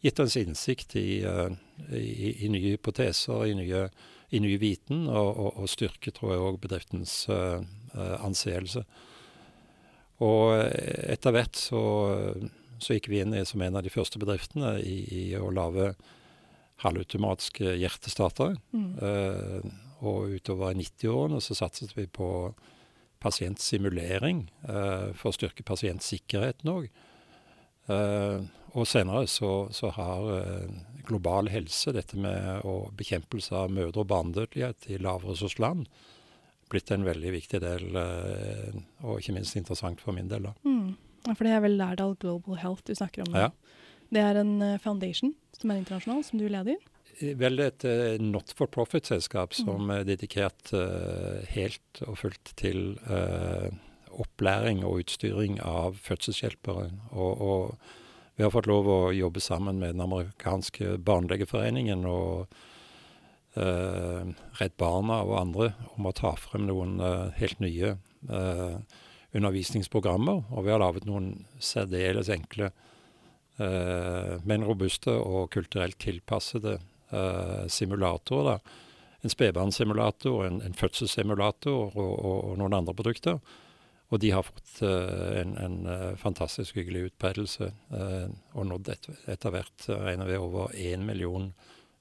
gitt 0.04 0.20
oss 0.24 0.38
innsikt 0.40 0.96
i, 1.00 1.22
i, 1.24 2.30
i, 2.46 2.50
nye 2.52 2.76
hypoteser, 2.76 3.46
i 3.50 3.58
nye, 3.58 3.86
i 4.32 4.42
nye 4.44 4.60
viten, 4.62 5.08
og, 5.08 5.30
og, 5.30 5.60
og 5.64 5.72
styrke, 5.72 6.14
tror 6.16 6.34
jeg, 6.34 6.46
òg 6.46 6.60
bedriftens 6.64 7.16
anseelse. 7.98 8.86
Og 10.24 10.56
etter 10.60 11.36
hvert 11.36 11.60
så 11.60 11.84
så 12.80 12.96
gikk 12.96 13.10
vi 13.12 13.20
inn 13.24 13.36
som 13.46 13.62
en 13.62 13.78
av 13.78 13.84
de 13.84 13.92
første 13.92 14.20
bedriftene 14.22 14.78
i, 14.80 14.98
i 15.12 15.24
å 15.38 15.52
lage 15.52 15.92
halvautomatiske 16.84 17.76
hjertestartere. 17.82 18.56
Mm. 18.72 18.92
Uh, 19.04 19.78
og 20.00 20.32
utover 20.38 20.78
90-årene 20.80 21.42
så 21.44 21.58
satset 21.60 21.92
vi 21.98 22.06
på 22.08 22.30
pasientsimulering 23.20 24.46
uh, 24.70 25.12
for 25.12 25.32
å 25.32 25.36
styrke 25.36 25.66
pasientsikkerheten 25.68 26.72
òg. 26.72 26.88
Uh, 27.90 27.96
eh, 27.96 28.40
og 28.74 28.88
senere 28.88 29.26
så, 29.28 29.70
så 29.74 29.90
har 29.96 30.30
global 31.08 31.50
helse, 31.50 31.94
dette 31.96 32.18
med 32.20 32.66
å 32.68 32.92
bekjempelse 32.98 33.56
av 33.56 33.74
mødre- 33.74 34.04
og 34.04 34.10
barnedødelighet 34.12 34.90
i 34.94 35.00
lavressursland, 35.02 35.88
blitt 36.70 36.92
en 36.94 37.08
veldig 37.08 37.32
viktig 37.34 37.62
del, 37.64 37.88
og 37.98 39.16
ikke 39.18 39.34
minst 39.40 39.58
interessant 39.58 40.04
for 40.04 40.14
min 40.14 40.30
del. 40.30 40.46
da. 40.50 40.54
Mm. 40.68 40.98
Ja, 41.26 41.34
For 41.34 41.46
det 41.46 41.54
er 41.56 41.64
vel 41.64 41.78
Lærdal 41.80 42.16
Global 42.22 42.60
Health 42.62 42.86
du 42.88 42.96
snakker 42.96 43.26
om? 43.28 43.36
Ja. 43.36 43.50
Det 44.10 44.22
er 44.24 44.40
en 44.42 44.56
uh, 44.62 44.78
foundation 44.82 45.36
som 45.58 45.72
er 45.72 45.82
internasjonal, 45.82 46.24
som 46.26 46.42
du 46.42 46.48
leder? 46.50 46.80
Eh, 47.20 47.36
vel 47.38 47.62
et 47.62 47.86
uh, 47.86 48.18
not 48.22 48.54
for 48.58 48.72
profit-selskap 48.72 49.54
som 49.58 49.86
mm. 49.86 49.96
er 49.98 50.08
dedikert 50.08 50.74
uh, 50.74 51.42
helt 51.54 52.04
og 52.08 52.18
fullt 52.24 52.54
til 52.60 52.98
opplæring 54.20 54.82
og 54.84 55.04
utstyring 55.04 55.60
av 55.64 56.00
fødselshjelpere. 56.02 56.90
Og, 57.14 57.42
og, 57.46 57.92
vi 58.40 58.46
har 58.46 58.54
fått 58.56 58.70
lov 58.72 58.88
å 58.88 59.00
jobbe 59.12 59.44
sammen 59.44 59.82
med 59.82 59.98
den 59.98 60.06
amerikanske 60.06 60.96
barnelegeforeningen 61.04 62.06
og 62.08 62.48
Redd 63.60 64.76
Barna 64.80 65.18
og 65.26 65.34
andre 65.36 65.66
om 65.98 66.08
å 66.08 66.14
ta 66.16 66.32
frem 66.40 66.64
noen 66.70 67.02
helt 67.36 67.60
nye 67.60 67.98
undervisningsprogrammer. 69.32 70.44
Og 70.50 70.66
vi 70.66 70.74
har 70.74 70.82
laget 70.82 71.08
noen 71.08 71.46
særdeles 71.62 72.30
enkle, 72.34 72.72
eh, 73.60 74.36
men 74.44 74.66
robuste 74.66 75.14
og 75.14 75.52
kulturelt 75.54 76.00
tilpassede 76.02 76.80
eh, 77.12 77.66
simulatorer. 77.68 78.60
da. 78.60 78.60
En 79.22 79.34
spedbarnssimulator, 79.34 80.46
en, 80.46 80.62
en 80.64 80.74
fødselssimulator 80.74 81.74
og, 81.74 81.98
og, 81.98 82.46
og, 82.46 82.54
noen 82.58 82.78
andre 82.78 82.96
produkter. 82.96 83.40
Og 84.10 84.22
de 84.24 84.32
har 84.34 84.46
fått 84.46 84.80
uh, 84.82 85.38
en, 85.38 85.54
en 85.62 85.76
uh, 85.86 86.16
fantastisk 86.18 86.80
hyggelig 86.80 87.12
utbredelse, 87.12 87.70
uh, 87.94 88.32
og 88.58 88.66
nådd 88.72 88.90
et, 88.96 89.10
etter 89.30 89.54
hvert 89.54 89.86
regner 89.92 90.32
vi 90.32 90.40
over 90.42 90.74
én 90.74 91.06
million 91.06 91.52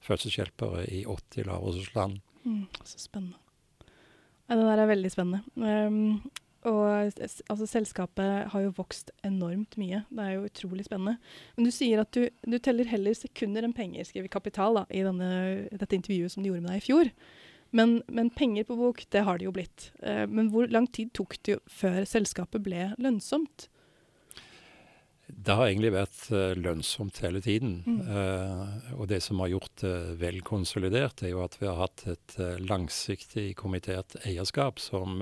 fødselshjelpere 0.05 0.87
i 0.89 1.03
80 1.05 1.45
lavressursland. 1.51 2.19
Mm, 2.45 2.65
så 2.83 3.01
spennende. 3.03 3.37
Ja, 4.49 4.57
det 4.57 4.65
der 4.65 4.81
er 4.81 4.89
veldig 4.89 5.11
spennende. 5.13 5.43
Um, 5.55 6.31
og 6.67 6.85
altså, 6.89 7.65
selskapet 7.69 8.49
har 8.51 8.63
jo 8.63 8.73
vokst 8.75 9.13
enormt 9.23 9.77
mye. 9.79 10.01
Det 10.09 10.23
er 10.23 10.33
jo 10.33 10.47
utrolig 10.49 10.87
spennende. 10.87 11.15
Men 11.55 11.67
du 11.67 11.71
sier 11.71 12.01
at 12.01 12.11
du, 12.15 12.25
du 12.43 12.57
teller 12.57 12.89
heller 12.89 13.15
sekunder 13.15 13.63
enn 13.63 13.75
penger, 13.75 14.07
skriver 14.07 14.31
Kapital 14.33 14.81
da, 14.81 14.83
i 14.89 15.05
denne, 15.05 15.29
dette 15.71 15.95
intervjuet 15.95 16.33
som 16.33 16.43
de 16.43 16.51
gjorde 16.51 16.65
med 16.65 16.73
deg 16.73 16.81
i 16.81 16.87
fjor. 16.89 17.11
Men, 17.75 17.99
men 18.09 18.31
penger 18.33 18.65
på 18.65 18.77
bok, 18.79 19.03
det 19.13 19.25
har 19.27 19.37
det 19.37 19.45
jo 19.45 19.55
blitt. 19.55 19.91
Uh, 20.01 20.25
men 20.29 20.49
hvor 20.53 20.69
lang 20.71 20.87
tid 20.89 21.13
tok 21.17 21.37
det 21.45 21.59
før 21.69 22.01
selskapet 22.09 22.65
ble 22.65 22.91
lønnsomt? 22.97 23.69
Det 25.29 25.53
har 25.55 25.69
egentlig 25.69 25.91
vært 25.93 26.19
uh, 26.33 26.57
lønnsomt 26.57 27.19
hele 27.23 27.41
tiden. 27.43 27.79
Mm. 27.85 27.99
Uh, 28.09 28.93
og 28.97 29.09
det 29.11 29.21
som 29.23 29.41
har 29.43 29.51
gjort 29.53 29.83
det 29.83 29.93
uh, 29.93 30.13
vel 30.19 30.41
konsolidert, 30.45 31.21
er 31.23 31.33
jo 31.35 31.43
at 31.43 31.57
vi 31.59 31.69
har 31.69 31.79
hatt 31.79 32.05
et 32.09 32.37
langsiktig 32.65 33.51
kommittert 33.59 34.17
eierskap 34.25 34.81
som 34.81 35.21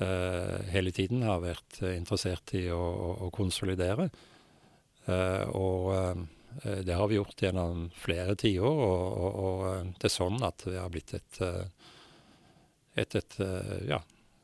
hele 0.00 0.88
tiden 0.96 1.26
har 1.28 1.42
vært 1.42 1.82
interessert 1.84 2.54
i 2.56 2.62
å, 2.72 2.78
å, 2.80 3.08
å 3.26 3.30
konsolidere. 3.36 4.06
og 5.52 6.22
det 6.84 6.96
har 6.96 7.08
vi 7.10 7.16
gjort 7.16 7.42
gjennom 7.42 7.86
flere 7.96 8.34
tiår, 8.38 8.80
og, 8.86 9.04
og, 9.24 9.36
og, 9.44 9.92
det 10.00 10.08
er 10.08 10.14
sånn 10.14 10.40
at 10.46 10.64
vi 10.66 10.76
har 10.76 10.90
blitt 10.92 11.14
et, 11.16 11.38
et, 12.98 13.16
et, 13.20 13.36
ja, 13.88 14.00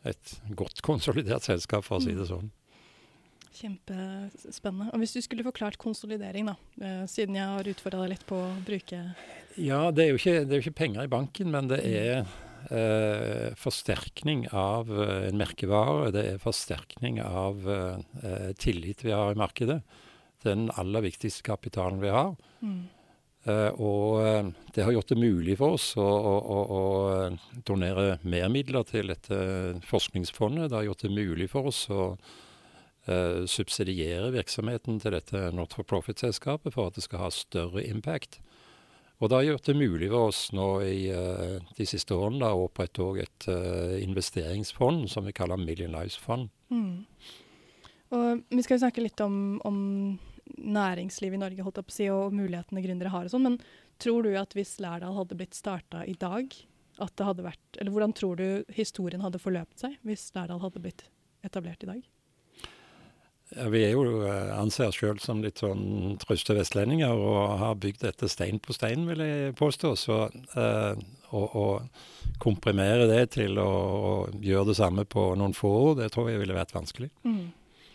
et 0.07 0.37
godt 0.59 0.83
konsolidert 0.87 1.47
selskap, 1.47 1.85
for 1.87 1.99
å 1.99 2.05
si 2.05 2.15
det 2.17 2.29
sånn. 2.31 2.53
Kjempespennende. 3.57 4.91
Og 4.93 5.01
Hvis 5.01 5.15
du 5.17 5.23
skulle 5.25 5.47
forklart 5.47 5.79
konsolidering, 5.81 6.51
da, 6.51 6.57
eh, 6.83 7.05
siden 7.09 7.39
jeg 7.39 7.53
har 7.55 7.71
utfordra 7.73 8.03
deg 8.05 8.13
litt 8.13 8.27
på 8.29 8.37
å 8.37 8.57
bruke 8.67 8.99
Ja, 9.57 9.91
det 9.91 10.05
er, 10.05 10.11
jo 10.11 10.19
ikke, 10.21 10.43
det 10.45 10.53
er 10.53 10.61
jo 10.61 10.65
ikke 10.67 10.81
penger 10.83 11.07
i 11.07 11.13
banken, 11.13 11.49
men 11.55 11.71
det 11.71 11.81
er 11.89 12.27
eh, 12.69 13.55
forsterkning 13.57 14.45
av 14.53 14.93
eh, 14.93 15.29
en 15.31 15.41
merkevare. 15.41 16.11
Det 16.13 16.27
er 16.35 16.43
forsterkning 16.43 17.23
av 17.25 17.65
eh, 17.65 18.53
tillit 18.61 19.07
vi 19.07 19.15
har 19.17 19.33
i 19.33 19.41
markedet. 19.41 19.81
Den 20.47 20.71
aller 20.79 21.05
viktigste 21.05 21.45
kapitalen 21.47 22.01
vi 22.03 22.15
har. 22.15 22.37
Mm. 22.63 22.85
Uh, 23.47 23.71
og 23.79 24.07
uh, 24.19 24.49
det 24.75 24.83
har 24.83 24.91
gjort 24.97 25.13
det 25.13 25.21
mulig 25.23 25.55
for 25.61 25.77
oss 25.77 25.93
å, 25.95 26.03
å, 26.03 26.33
å, 26.51 26.57
å 26.75 27.61
donere 27.69 28.17
mer 28.27 28.49
midler 28.51 28.83
til 28.89 29.13
dette 29.13 29.39
forskningsfondet. 29.87 30.73
Det 30.73 30.81
har 30.81 30.89
gjort 30.89 31.05
det 31.07 31.13
mulig 31.15 31.47
for 31.53 31.71
oss 31.71 31.85
å 31.95 32.09
uh, 32.17 33.47
subsidiere 33.47 34.33
virksomheten 34.35 34.99
til 35.03 35.15
dette 35.15 35.45
not 35.55 35.79
for 35.79 35.87
profit-selskapet 35.87 36.75
for 36.75 36.91
at 36.91 36.99
det 36.99 37.07
skal 37.07 37.23
ha 37.23 37.31
større 37.31 37.87
impact. 37.87 38.41
Og 39.23 39.31
det 39.31 39.39
har 39.39 39.51
gjort 39.53 39.71
det 39.71 39.79
mulig 39.79 40.11
for 40.11 40.33
oss 40.33 40.43
nå 40.51 40.69
i 40.83 41.01
uh, 41.15 41.63
de 41.79 41.87
siste 41.87 42.19
årene 42.19 42.43
da, 42.43 42.51
å 42.51 42.67
opprette 42.67 43.13
et 43.23 43.51
investeringsfond 44.03 45.07
som 45.13 45.29
vi 45.29 45.37
kaller 45.37 45.63
Million 45.63 45.95
Lives 45.95 46.19
Fund. 46.19 46.51
Mm. 46.75 47.07
Og 48.17 48.43
vi 48.51 48.67
skal 48.67 48.83
snakke 48.83 49.07
litt 49.07 49.23
om, 49.23 49.61
om 49.63 49.79
næringsliv 50.55 51.37
i 51.37 51.41
Norge 51.41 51.67
holdt 51.67 51.81
jeg 51.81 51.89
på 51.89 51.95
å 51.95 51.97
si, 51.97 52.09
og 52.13 52.35
mulighetene 52.37 52.85
gründere 52.85 53.13
har 53.13 53.29
og 53.29 53.35
sånn, 53.35 53.47
men 53.49 53.61
tror 54.03 54.27
du 54.27 54.33
at 54.39 54.57
hvis 54.57 54.77
Lærdal 54.83 55.17
hadde 55.19 55.39
blitt 55.39 55.57
starta 55.57 56.05
i 56.07 56.17
dag, 56.19 56.53
at 56.97 57.13
det 57.13 57.27
hadde 57.29 57.45
vært 57.45 57.77
Eller 57.77 57.93
hvordan 57.93 58.15
tror 58.17 58.39
du 58.41 58.65
historien 58.73 59.21
hadde 59.21 59.37
forløpt 59.37 59.83
seg 59.83 59.99
hvis 60.09 60.31
Lærdal 60.33 60.63
hadde 60.63 60.81
blitt 60.81 61.03
etablert 61.45 61.85
i 61.85 61.91
dag? 61.91 62.07
Ja, 63.55 63.69
vi 63.71 63.85
er 63.87 63.93
jo 63.95 64.25
eh, 64.27 64.49
anser 64.57 64.89
oss 64.89 64.97
sjøl 64.99 65.21
som 65.23 65.43
litt 65.45 65.61
sånn 65.63 66.17
trøste 66.19 66.57
vestlendinger 66.57 67.15
og 67.15 67.61
har 67.61 67.77
bygd 67.79 68.03
dette 68.03 68.31
stein 68.33 68.59
på 68.59 68.75
stein, 68.75 69.05
vil 69.07 69.23
jeg 69.23 69.55
påstå. 69.61 69.93
Så 70.01 70.17
eh, 70.59 71.05
å, 71.31 71.43
å, 71.45 71.67
komprimere 72.43 73.07
det 73.07 73.23
til 73.37 73.61
å, 73.63 73.69
å, 73.69 74.11
gjøre 74.43 74.73
det 74.73 74.77
samme 74.81 75.07
på 75.07 75.29
noen 75.39 75.55
få 75.55 75.71
år, 75.85 75.95
det 76.01 76.11
tror 76.15 76.33
jeg 76.33 76.43
ville 76.43 76.59
vært 76.59 76.75
vanskelig. 76.75 77.13
Mm. 77.23 77.47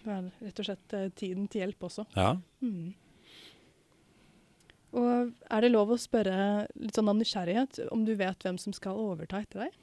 Det 0.01 0.11
er 0.15 0.27
rett 0.41 0.61
og 0.63 0.67
slett 0.67 0.97
eh, 0.97 1.11
tiden 1.17 1.47
til 1.51 1.65
hjelp 1.65 1.87
også. 1.89 2.07
Ja. 2.17 2.33
Mm. 2.63 2.93
Og 4.91 5.31
er 5.31 5.63
det 5.63 5.71
lov 5.71 5.93
å 5.93 5.99
spørre 5.99 6.65
litt 6.75 6.97
sånn 6.97 7.11
av 7.11 7.19
nysgjerrighet 7.19 7.85
om 7.95 8.03
du 8.07 8.11
vet 8.19 8.43
hvem 8.43 8.57
som 8.59 8.75
skal 8.75 8.99
overta 8.99 9.39
etter 9.43 9.65
deg? 9.65 9.77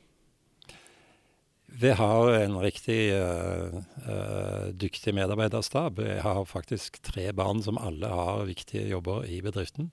Vi 1.68 1.90
har 1.90 2.30
en 2.32 2.56
riktig 2.60 3.12
uh, 3.12 3.74
uh, 4.08 4.68
dyktig 4.72 5.12
medarbeiderstab. 5.14 6.00
Jeg 6.00 6.22
har 6.24 6.44
faktisk 6.48 6.96
tre 7.04 7.28
barn 7.36 7.60
som 7.62 7.76
alle 7.78 8.08
har 8.08 8.46
viktige 8.48 8.88
jobber 8.88 9.26
i 9.28 9.42
bedriften. 9.44 9.90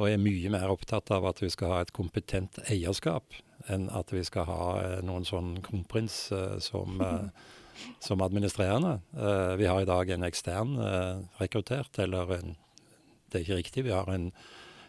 Og 0.00 0.08
jeg 0.08 0.16
er 0.16 0.24
mye 0.24 0.52
mer 0.54 0.72
opptatt 0.72 1.12
av 1.12 1.28
at 1.28 1.42
vi 1.44 1.50
skal 1.52 1.74
ha 1.74 1.82
et 1.84 1.92
kompetent 1.92 2.56
eierskap 2.72 3.36
enn 3.70 3.90
at 3.92 4.10
vi 4.16 4.24
skal 4.24 4.48
ha 4.48 4.64
uh, 4.80 4.96
noen 5.04 5.28
sånn 5.28 5.58
kronprins 5.64 6.24
som, 6.64 7.04
som, 8.00 8.22
administrerende. 8.22 8.98
vi 9.58 9.66
har 9.66 9.80
i 9.82 9.88
dag 9.88 10.10
en 10.10 10.26
ekstern 10.26 10.76
rekruttert, 11.40 11.98
eller 11.98 12.34
en, 12.38 12.56
det 13.30 13.38
er 13.38 13.44
ikke 13.46 13.60
riktig. 13.60 13.84
Vi 13.86 13.94
har 13.94 14.08
en, 14.12 14.30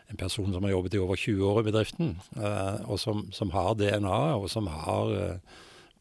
en, 0.09 0.17
person 0.17 0.51
som 0.53 0.63
har 0.63 0.73
jobbet 0.73 0.95
i 0.95 1.01
over 1.01 1.15
20 1.15 1.45
år 1.49 1.59
i 1.61 1.67
bedriften, 1.71 2.15
og 2.85 2.99
som, 2.99 3.27
som 3.31 3.53
har 3.55 3.73
DNA, 3.79 4.21
og 4.35 4.49
som 4.51 4.67
har 4.67 5.39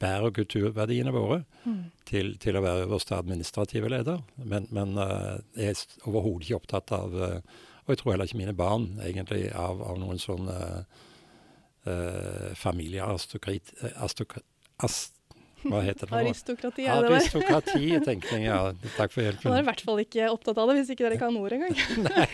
bærer 0.02 0.32
kulturverdiene 0.34 1.12
våre 1.14 1.44
mm. 1.62 1.82
til, 2.08 2.32
til, 2.42 2.56
å 2.58 2.62
være 2.64 2.86
øverste 2.88 3.14
administrative 3.14 3.90
leder. 3.92 4.24
Men, 4.42 4.66
men 4.74 4.96
jeg 4.98 5.76
er 5.76 5.84
overhodet 6.10 6.48
ikke 6.48 6.58
opptatt 6.58 6.90
av, 6.96 7.14
og 7.82 7.90
jeg 7.90 7.98
tror 7.98 8.12
heller 8.12 8.28
ikke 8.28 8.38
mine 8.38 8.54
barn, 8.54 8.84
egentlig, 9.02 9.48
av, 9.58 9.82
av 9.82 9.98
noen 9.98 10.20
sånn 10.22 10.46
uh, 10.50 10.84
familiearistokrat... 12.58 13.72
hva 15.70 15.82
heter 15.84 16.08
det? 16.08 16.22
Aristokrati, 16.22 16.86
er 16.86 17.04
det 17.04 17.10
det? 17.10 17.18
Aristokratitenkning, 17.20 18.46
ja. 18.48 18.58
Takk 18.96 19.12
for 19.14 19.22
hjelpen. 19.24 19.50
Man 19.50 19.60
er 19.60 19.64
i 19.64 19.68
hvert 19.70 19.84
fall 19.86 20.02
ikke 20.02 20.30
opptatt 20.32 20.58
av 20.58 20.70
det, 20.70 20.80
hvis 20.80 20.90
ikke 20.94 21.06
dere 21.06 21.20
kan 21.20 21.38
ord 21.38 21.54
engang. 21.56 21.76
Nei, 22.08 22.26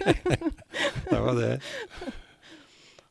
det 1.11 1.21
var 1.27 1.37
det. 1.39 1.53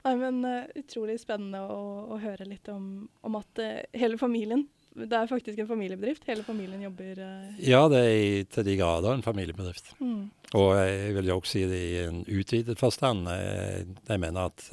Nei, 0.08 0.16
men 0.22 0.40
uh, 0.46 0.80
Utrolig 0.80 1.20
spennende 1.22 1.62
å, 1.68 1.84
å, 2.16 2.18
høre 2.22 2.48
litt 2.48 2.70
om, 2.72 3.08
om 3.28 3.38
at 3.40 3.60
uh, 3.60 3.82
hele 3.98 4.20
familien 4.20 4.64
Det 4.98 5.12
er 5.12 5.30
faktisk 5.30 5.60
en 5.60 5.70
familiebedrift. 5.70 6.26
Hele 6.30 6.46
familien 6.48 6.86
jobber 6.88 7.20
uh, 7.20 7.60
Ja, 7.60 7.84
det 7.92 8.02
er 8.06 8.16
i, 8.16 8.32
til 8.50 8.68
de 8.70 8.78
grader 8.80 9.14
en 9.14 9.26
familiebedrift. 9.26 9.94
Mm. 10.00 10.30
Og 10.58 10.72
jeg 10.80 11.14
vil 11.20 11.30
jo 11.30 11.38
også 11.42 11.58
si 11.58 11.66
det 11.68 11.84
i 11.84 11.94
en 12.06 12.24
utvidet 12.24 12.80
forstand. 12.80 13.28
Jeg, 13.30 13.86
jeg 14.08 14.24
mener 14.24 14.48
at 14.48 14.64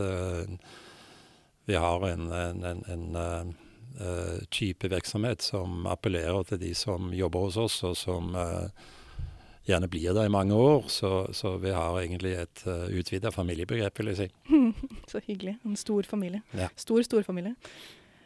vi 1.64 1.76
har 1.80 2.06
en, 2.06 2.28
en, 2.30 2.64
en, 2.68 2.82
en 2.94 3.54
type 4.50 4.88
virksomhet 4.90 5.44
som 5.44 5.84
appellerer 5.86 6.48
til 6.48 6.58
de 6.58 6.72
som 6.74 7.12
jobber 7.14 7.44
hos 7.46 7.58
oss, 7.62 7.76
og 7.86 7.94
som 7.96 8.32
gjerne 9.68 9.88
blir 9.88 10.14
der 10.14 10.28
i 10.28 10.32
mange 10.32 10.54
år. 10.54 10.86
Så, 10.92 11.10
så 11.32 11.56
vi 11.62 11.72
har 11.74 11.98
egentlig 12.00 12.36
et 12.42 12.64
uh, 12.68 12.86
utvida 12.92 13.32
familiebegrep, 13.34 13.98
vil 14.00 14.12
jeg 14.12 14.22
si. 14.22 14.30
så 15.12 15.22
hyggelig. 15.26 15.58
En 15.64 15.76
stor 15.80 16.08
familie. 16.08 16.42
Ja. 16.56 16.70
Stor 16.76 17.04
storfamilie. 17.06 17.54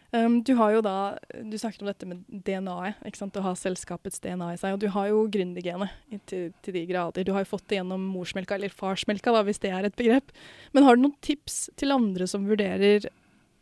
Um, 0.08 0.38
du 0.40 0.54
har 0.56 0.72
jo 0.72 0.80
da, 0.80 1.18
du 1.44 1.58
snakket 1.60 1.82
om 1.84 1.90
dette 1.90 2.06
med 2.08 2.22
DNA-et, 2.32 2.96
ikke 3.04 3.20
sant? 3.20 3.36
å 3.36 3.44
ha 3.44 3.52
selskapets 3.58 4.22
DNA 4.24 4.54
i 4.54 4.60
seg. 4.60 4.76
Og 4.76 4.82
du 4.82 4.88
har 4.94 5.10
jo 5.10 5.26
gründergenet 5.30 5.92
til, 6.30 6.48
til, 6.64 6.78
de 6.78 6.86
grader. 6.88 7.26
Du 7.28 7.34
har 7.36 7.44
jo 7.44 7.52
fått 7.52 7.68
det 7.68 7.82
gjennom 7.82 8.08
morsmelka, 8.14 8.56
eller 8.56 8.72
farsmelka, 8.72 9.34
da, 9.36 9.44
hvis 9.46 9.60
det 9.62 9.74
er 9.76 9.88
et 9.88 9.98
begrep. 10.00 10.32
Men 10.72 10.88
har 10.88 10.96
du 10.96 11.04
noen 11.04 11.18
tips 11.24 11.66
til 11.78 11.92
andre 11.94 12.28
som 12.30 12.48
vurderer 12.48 13.10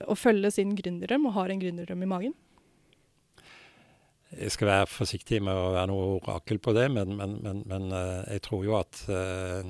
å 0.04 0.16
følge 0.18 0.50
sin 0.54 0.74
gründerdrøm, 0.76 1.28
og 1.30 1.36
har 1.38 1.52
en 1.52 1.62
gründerdrøm 1.62 2.04
i 2.04 2.10
magen? 2.10 2.36
Jeg 4.36 4.52
skal 4.52 4.68
være 4.68 4.90
forsiktig 4.90 5.40
med 5.44 5.54
å 5.54 5.72
være 5.76 5.88
noe 5.92 6.06
orakel 6.18 6.58
på 6.60 6.74
det, 6.76 6.88
men, 6.92 7.14
men, 7.16 7.38
men, 7.44 7.62
men 7.70 7.90
uh, 7.94 8.26
jeg 8.26 8.42
tror 8.44 8.64
jo 8.66 8.76
at 8.76 9.00
uh, 9.08 9.68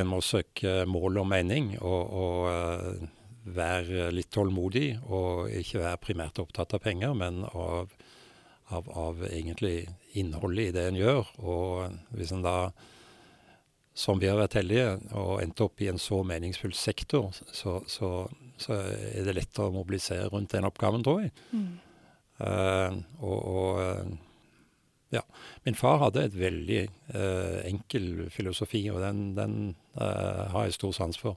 en 0.00 0.08
må 0.08 0.20
søke 0.24 0.84
mål 0.88 1.20
og 1.22 1.28
mening, 1.28 1.74
og, 1.78 2.14
og 2.24 2.48
uh, 2.48 3.10
være 3.44 4.10
litt 4.14 4.30
tålmodig. 4.34 4.94
Og 5.08 5.50
ikke 5.60 5.82
være 5.82 6.02
primært 6.02 6.40
opptatt 6.42 6.74
av 6.76 6.82
penger, 6.84 7.14
men 7.16 7.44
av, 7.50 7.92
av, 8.70 8.88
av 8.88 9.24
egentlig 9.28 9.88
innholdet 10.18 10.70
i 10.70 10.76
det 10.76 10.86
en 10.88 11.00
gjør. 11.00 11.34
Og 11.42 12.16
hvis 12.16 12.32
en 12.34 12.44
da, 12.46 12.56
som 13.94 14.20
vi 14.22 14.30
har 14.30 14.40
vært 14.40 14.58
heldige, 14.60 14.96
og 15.12 15.40
endte 15.42 15.66
opp 15.66 15.82
i 15.82 15.90
en 15.92 16.00
så 16.00 16.22
meningsfull 16.26 16.74
sektor, 16.76 17.30
så, 17.52 17.80
så, 17.90 18.28
så 18.60 18.76
er 18.80 19.24
det 19.26 19.36
lett 19.36 19.60
å 19.62 19.70
mobilisere 19.74 20.28
rundt 20.32 20.52
den 20.54 20.68
oppgaven, 20.68 21.04
tror 21.06 21.24
jeg. 21.24 21.32
Mm. 21.52 21.70
Uh, 22.40 23.00
og, 23.20 23.38
og 23.38 23.80
uh, 23.80 24.12
ja. 25.12 25.24
Min 25.66 25.76
far 25.76 25.98
hadde 26.04 26.22
et 26.24 26.36
veldig 26.38 26.80
uh, 27.12 27.58
enkel 27.68 28.28
filosofi, 28.32 28.86
og 28.92 29.02
den, 29.04 29.32
den 29.36 29.54
har 29.98 30.68
jeg 30.68 30.78
stor 30.78 30.94
sans 30.96 31.18
for. 31.18 31.36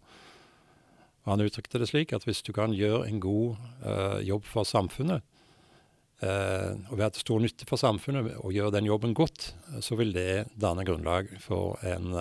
Han 1.26 1.42
uttrykte 1.42 1.80
det 1.82 1.90
slik 1.90 2.14
at 2.16 2.28
hvis 2.28 2.44
du 2.46 2.52
kan 2.56 2.76
gjøre 2.76 3.08
en 3.08 3.22
god 3.24 4.22
jobb 4.28 4.44
for 4.46 4.68
samfunnet, 4.68 5.24
og 6.24 6.94
være 7.00 7.16
til 7.16 7.24
stor 7.24 7.42
nytte 7.42 7.66
for 7.68 7.82
samfunnet, 7.82 8.30
og 8.44 8.54
gjøre 8.56 8.76
den 8.76 8.88
jobben 8.88 9.16
godt, 9.18 9.50
så 9.84 9.98
vil 10.00 10.14
det 10.16 10.46
danne 10.60 10.86
grunnlag 10.88 11.32
for 11.44 11.80
en 11.88 12.14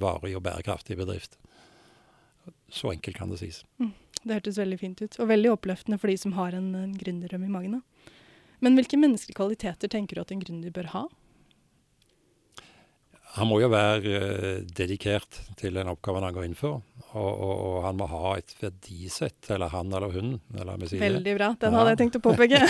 varig 0.00 0.36
og 0.38 0.44
bærekraftig 0.46 0.96
bedrift. 1.00 1.36
Så 2.72 2.92
enkelt 2.92 3.18
kan 3.18 3.32
det 3.32 3.40
sies. 3.42 3.64
Mm. 3.82 3.92
Det 4.22 4.38
hørtes 4.38 4.60
veldig 4.60 4.78
fint 4.78 5.02
ut, 5.02 5.18
og 5.18 5.30
veldig 5.32 5.50
oppløftende 5.56 5.98
for 5.98 6.12
de 6.12 6.18
som 6.20 6.36
har 6.36 6.54
en, 6.54 6.68
en 6.78 6.92
gründerdrøm 6.98 7.48
i 7.48 7.50
magen. 7.50 7.80
Da. 7.80 8.12
Men 8.62 8.78
hvilke 8.78 9.00
menneskelige 9.00 9.38
kvaliteter 9.40 9.90
tenker 9.90 10.16
du 10.18 10.22
at 10.22 10.30
en 10.34 10.42
gründer 10.42 10.74
bør 10.74 10.92
ha? 10.92 11.02
Han 13.32 13.48
må 13.48 13.62
jo 13.62 13.70
være 13.72 14.18
uh, 14.20 14.58
dedikert 14.76 15.38
til 15.56 15.78
den 15.78 15.88
oppgaven 15.88 16.26
han 16.26 16.34
går 16.36 16.44
inn 16.50 16.56
for. 16.56 16.82
Og, 17.12 17.30
og, 17.30 17.52
og, 17.52 17.76
han 17.86 17.96
må 17.96 18.06
ha 18.10 18.34
et 18.38 18.52
verdisett, 18.60 19.48
eller 19.52 19.72
han 19.72 19.88
eller 19.92 20.12
hun. 20.12 20.34
Eller 20.52 20.84
Veldig 21.00 21.34
bra. 21.38 21.48
Den 21.60 21.72
ja. 21.72 21.80
hadde 21.80 21.94
jeg 21.94 22.00
tenkt 22.02 22.18
å 22.20 22.22
påpeke. 22.24 22.60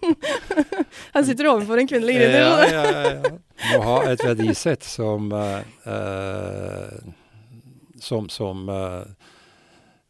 han 1.14 1.26
sitter 1.26 1.52
overfor 1.52 1.80
en 1.80 1.90
kvinnelig 1.90 2.18
gründer. 2.18 2.42
ja, 2.42 2.84
ja, 2.90 3.14
ja. 3.14 3.32
Må 3.70 3.80
ha 3.86 3.96
et 4.10 4.24
verdisett 4.26 4.86
som 4.86 5.30
uh, 5.32 5.62
uh, 5.86 6.98
som, 8.00 8.28
som 8.32 8.66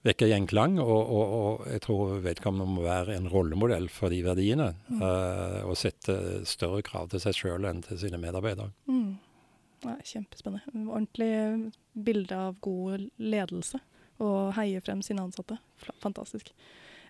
vekker 0.06 0.30
gjenklang. 0.30 0.78
Og, 0.82 1.00
og, 1.00 1.34
og, 1.36 1.66
jeg 1.70 1.82
tror 1.84 2.20
vedkommende 2.24 2.68
må 2.70 2.84
være 2.86 3.16
en 3.18 3.28
rollemodell 3.32 3.90
for 3.92 4.12
de 4.12 4.22
verdiene. 4.26 4.72
Mm. 4.88 5.02
Uh, 5.02 5.60
og 5.70 5.76
sette 5.80 6.16
større 6.48 6.82
krav 6.86 7.10
til 7.12 7.22
seg 7.24 7.36
sjøl 7.36 7.68
enn 7.68 7.84
til 7.86 8.00
sine 8.00 8.20
medarbeidere. 8.22 8.72
Mm. 8.90 9.18
Ja, 9.86 9.96
kjempespennende. 10.04 10.84
Ordentlig 10.86 11.30
bilde 11.96 12.42
av 12.48 12.58
god 12.64 13.08
ledelse. 13.16 13.80
Og 14.20 14.52
heie 14.58 14.82
frem 14.84 15.00
sine 15.04 15.24
ansatte. 15.24 15.56
Fantastisk. 16.02 16.52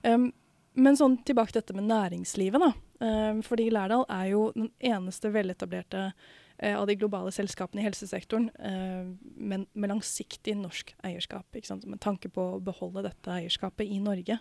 Um, 0.07 0.31
men 0.79 0.97
sånn 0.97 1.17
tilbake 1.27 1.51
til 1.51 1.65
dette 1.65 1.75
med 1.75 1.89
næringslivet, 1.91 2.63
da. 2.63 2.71
Um, 3.01 3.41
fordi 3.43 3.67
Lærdal 3.75 4.05
er 4.13 4.29
jo 4.31 4.45
den 4.55 4.71
eneste 4.93 5.33
veletablerte 5.35 6.11
Eh, 6.11 6.13
av 6.61 6.87
de 6.87 6.97
globale 7.01 7.33
selskapene 7.33 7.81
i 7.81 7.87
helsesektoren, 7.87 8.51
eh, 8.59 9.05
men 9.37 9.67
med 9.73 9.93
langsiktig 9.93 10.57
norsk 10.59 10.95
eierskap. 11.07 11.47
Med 11.85 12.01
tanke 12.01 12.29
på 12.29 12.43
å 12.57 12.61
beholde 12.61 13.07
dette 13.09 13.33
eierskapet 13.33 13.89
i 13.89 14.01
Norge. 14.03 14.39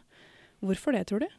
Hvorfor 0.59 0.91
det, 0.95 1.05
tror 1.07 1.23
du? 1.23 1.29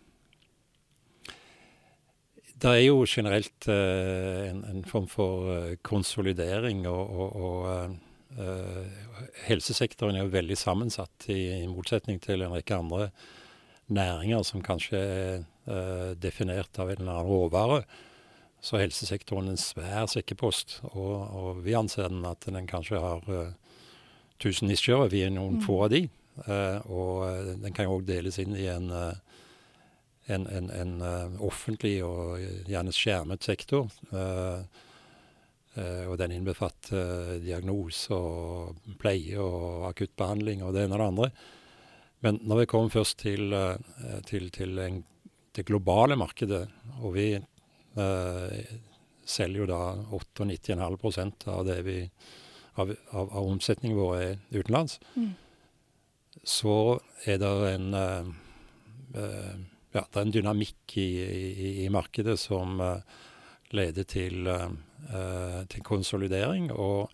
Det 2.60 2.70
er 2.70 2.84
jo 2.84 3.04
generelt 3.08 3.68
eh, 3.68 4.50
en, 4.50 4.64
en, 4.68 4.84
form 4.84 5.06
for 5.08 5.48
uh, 5.48 5.76
konsolidering, 5.82 6.86
og, 6.88 7.12
og, 7.12 7.36
og 7.36 8.40
eh, 8.40 8.98
helsesektoren 9.46 10.16
er 10.16 10.26
jo 10.26 10.34
veldig 10.34 10.58
sammensatt, 10.60 11.28
i, 11.32 11.40
i, 11.62 11.70
motsetning 11.70 12.20
til 12.20 12.44
en 12.44 12.52
rekke 12.56 12.76
andre 12.76 13.08
næringer 13.90 14.44
som 14.46 14.62
kanskje 14.62 15.00
er 15.00 16.14
definert 16.20 16.78
av 16.78 16.92
en 16.92 17.00
eller 17.00 17.10
annen 17.10 17.26
råvare 17.26 17.80
så 18.60 18.76
er 18.76 18.84
helsesektoren 18.84 19.48
en 19.50 19.60
svær 19.60 20.08
sekkepost. 20.10 20.80
Og, 20.92 21.16
og, 21.16 21.62
vi 21.64 21.76
anser 21.76 22.10
den 22.12 22.26
at 22.28 22.44
den 22.44 22.68
kanskje 22.68 23.00
har 23.00 23.24
uh, 23.28 23.52
tusen 24.40 24.68
nisjer. 24.68 25.08
Vi 25.12 25.24
er 25.24 25.32
noen 25.34 25.58
mm. 25.58 25.64
få 25.64 25.78
av 25.86 25.94
de. 25.94 26.04
Uh, 26.44 26.78
og 26.92 27.14
uh, 27.24 27.54
den 27.62 27.74
kan 27.76 27.88
jo 27.88 27.96
òg 27.98 28.06
deles 28.08 28.38
inn 28.42 28.54
i 28.58 28.68
en, 28.70 28.92
en, 30.30 30.46
en, 30.46 30.70
en 30.76 30.94
offentlig 31.40 31.98
og 32.04 32.38
gjerne 32.68 32.94
skjermet 32.94 33.48
sektor. 33.48 33.88
og 35.80 36.16
den 36.18 36.32
innbefatter 36.34 37.38
diagnose 37.40 38.12
og 38.12 38.94
pleie 39.00 39.38
og 39.40 39.86
akuttbehandling 39.88 40.64
og 40.66 40.74
det 40.74 40.84
ene 40.84 40.96
og 40.96 41.00
det 41.00 41.08
andre. 41.08 41.28
Men 42.20 42.40
når 42.44 42.60
vi 42.60 42.66
kommer 42.68 42.92
først 42.92 43.18
til, 43.22 43.54
til, 44.28 44.50
til 44.52 44.78
en, 44.82 44.98
det 45.56 45.64
globale 45.66 46.18
markedet, 46.20 46.66
og 47.00 47.14
vi 47.16 47.30
Uh, 47.38 47.59
selger 49.30 49.62
jo 49.62 49.66
da 49.70 49.80
98,5% 50.10 51.48
av 51.50 51.64
det 51.66 51.80
vi 51.86 51.96
av, 52.74 52.94
av, 53.10 53.32
av 53.32 53.46
omsetningen 53.46 53.98
vår 53.98 54.16
er 54.20 54.36
utenlands. 54.54 55.00
Mm. 55.16 55.32
Så 56.46 56.74
er 57.28 57.40
det 57.42 57.50
en 57.72 57.94
uh, 57.94 58.30
uh, 59.16 59.56
ja, 59.90 60.04
det 60.04 60.16
er 60.16 60.22
en 60.22 60.34
dynamikk 60.34 60.96
i, 61.02 61.08
i, 61.26 61.70
i 61.84 61.88
markedet 61.90 62.38
som 62.38 62.78
leder 63.74 64.06
til, 64.06 64.46
til, 65.66 65.82
konsolidering. 65.82 66.68
Og 66.70 67.10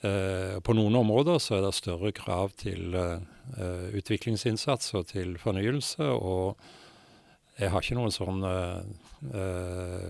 på 0.00 0.76
noen 0.76 0.96
områder 0.96 1.36
så 1.40 1.58
er 1.58 1.66
det 1.66 1.74
større 1.76 2.14
krav 2.16 2.56
til 2.60 2.96
utviklingsinnsats 4.00 4.94
og 4.96 5.10
til 5.12 5.36
fornyelse. 5.40 6.08
og 6.16 6.56
jeg 7.58 7.70
har 7.70 7.84
ikke 7.84 7.96
noen 7.98 8.14
sånn 8.14 8.40
uh, 8.44 10.08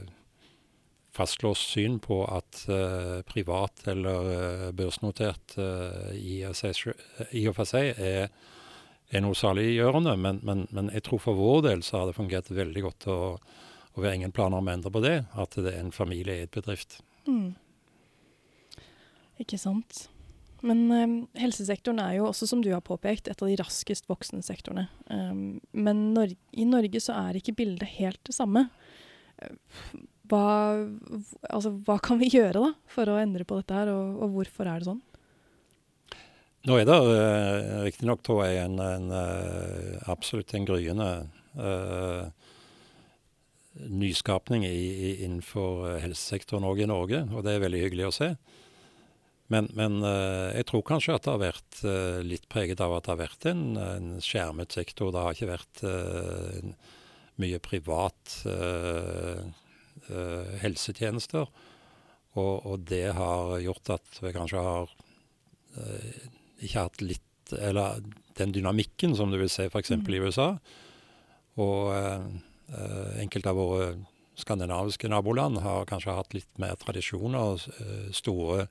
fastlåst 1.14 1.74
syn 1.74 1.98
på 2.02 2.22
at 2.26 2.64
uh, 2.70 3.20
privat 3.28 3.84
eller 3.90 4.72
børsnotert 4.76 5.58
i, 6.14 6.40
i, 6.42 7.44
og 7.48 7.56
for 7.56 7.68
seg 7.68 8.00
er, 8.00 8.32
er 9.10 9.24
noe 9.24 9.38
saliggjørende. 9.38 10.16
Men, 10.16 10.40
men, 10.42 10.64
men, 10.74 10.90
jeg 10.94 11.06
tror 11.08 11.22
for 11.26 11.38
vår 11.38 11.66
del 11.68 11.84
så 11.86 12.00
har 12.00 12.10
det 12.10 12.16
fungert 12.18 12.50
veldig 12.50 12.86
godt. 12.88 13.08
Og, 13.12 13.52
og 13.94 14.00
vi 14.00 14.08
har 14.08 14.16
ingen 14.18 14.34
planer 14.34 14.58
om 14.58 14.70
å 14.70 14.74
endre 14.74 14.94
på 14.94 15.04
det. 15.04 15.18
At 15.38 15.54
det 15.60 15.74
er 15.74 15.84
en 15.84 15.94
familieeid 15.94 16.50
bedrift. 16.54 16.98
Mm. 17.28 17.54
Ikke 19.42 19.58
sant. 19.60 20.06
Men 20.64 20.80
um, 20.88 21.14
helsesektoren 21.36 22.00
er 22.00 22.16
jo 22.18 22.28
også, 22.30 22.48
som 22.48 22.62
du 22.64 22.70
har 22.72 22.82
påpekt, 22.84 23.28
et 23.28 23.42
av 23.42 23.50
de 23.50 23.58
raskest 23.60 24.08
voksende 24.08 24.44
sektorene. 24.46 24.86
Um, 25.12 25.60
men 25.76 26.08
Nor 26.16 26.32
i 26.32 26.66
Norge 26.68 27.02
så 27.04 27.16
er 27.26 27.38
ikke 27.38 27.56
bildet 27.58 27.96
helt 27.98 28.22
det 28.24 28.36
samme. 28.36 28.66
Hva, 30.30 30.44
altså, 31.50 31.74
hva 31.84 31.98
kan 32.00 32.20
vi 32.22 32.30
gjøre 32.32 32.62
da 32.62 32.70
for 32.88 33.10
å 33.12 33.18
endre 33.20 33.44
på 33.44 33.58
dette 33.60 33.76
her, 33.76 33.92
og, 33.92 34.22
og 34.24 34.38
hvorfor 34.38 34.70
er 34.70 34.80
det 34.80 34.88
sånn? 34.88 35.02
Nå 36.64 36.78
er 36.80 36.88
det 36.88 36.96
uh, 36.96 37.82
riktignok 37.84 38.24
en, 38.40 38.78
en 38.80 39.10
uh, 39.12 40.00
absolutt 40.08 40.54
en 40.56 40.64
gryende 40.64 41.08
uh, 41.60 42.24
nyskapning 43.92 44.64
i, 44.64 44.70
i, 44.72 45.10
innenfor 45.26 45.98
helsesektoren 46.00 46.64
òg 46.64 46.80
i 46.80 46.88
Norge, 46.88 47.26
og 47.34 47.44
det 47.44 47.52
er 47.52 47.66
veldig 47.66 47.82
hyggelig 47.84 48.08
å 48.08 48.14
se. 48.16 48.30
Men, 49.52 49.68
men 49.76 50.00
uh, 50.00 50.50
jeg 50.54 50.64
tror 50.70 50.84
kanskje 50.88 51.18
at 51.18 51.26
det 51.26 51.32
har 51.34 51.42
vært 51.42 51.80
uh, 51.84 52.20
litt 52.24 52.46
preget 52.52 52.80
av 52.80 52.94
at 52.96 53.04
det 53.04 53.12
har 53.12 53.20
vært 53.20 53.46
en, 53.50 53.64
en 53.76 54.08
skjermet 54.24 54.72
sektor. 54.72 55.12
Det 55.12 55.24
har 55.24 55.36
ikke 55.36 55.50
vært 55.52 55.84
uh, 55.84 56.72
mye 57.42 57.58
privat 57.58 58.36
helsetjenester. 60.60 61.48
Og, 62.34 62.54
og, 62.66 62.82
det 62.86 63.08
har 63.16 63.54
gjort 63.62 63.90
at 63.96 64.18
vi 64.22 64.32
kanskje 64.34 64.62
har 64.62 64.92
ikke 66.60 66.84
hatt 66.84 67.02
litt 67.02 67.54
Eller 67.58 68.02
den 68.38 68.52
dynamikken 68.54 69.16
som 69.16 69.32
du 69.32 69.38
vil 69.40 69.50
se 69.50 69.66
f.eks. 69.66 69.94
Mm. 69.96 70.06
i 70.14 70.20
USA. 70.22 70.48
Og 71.58 71.94
enkelte 73.22 73.50
av 73.50 73.58
våre 73.58 73.88
skandinaviske 74.38 75.10
naboland 75.10 75.62
har 75.64 75.88
kanskje 75.90 76.14
hatt 76.14 76.36
litt 76.36 76.62
mer 76.62 76.78
tradisjoner. 76.80 77.66
store 78.14 78.68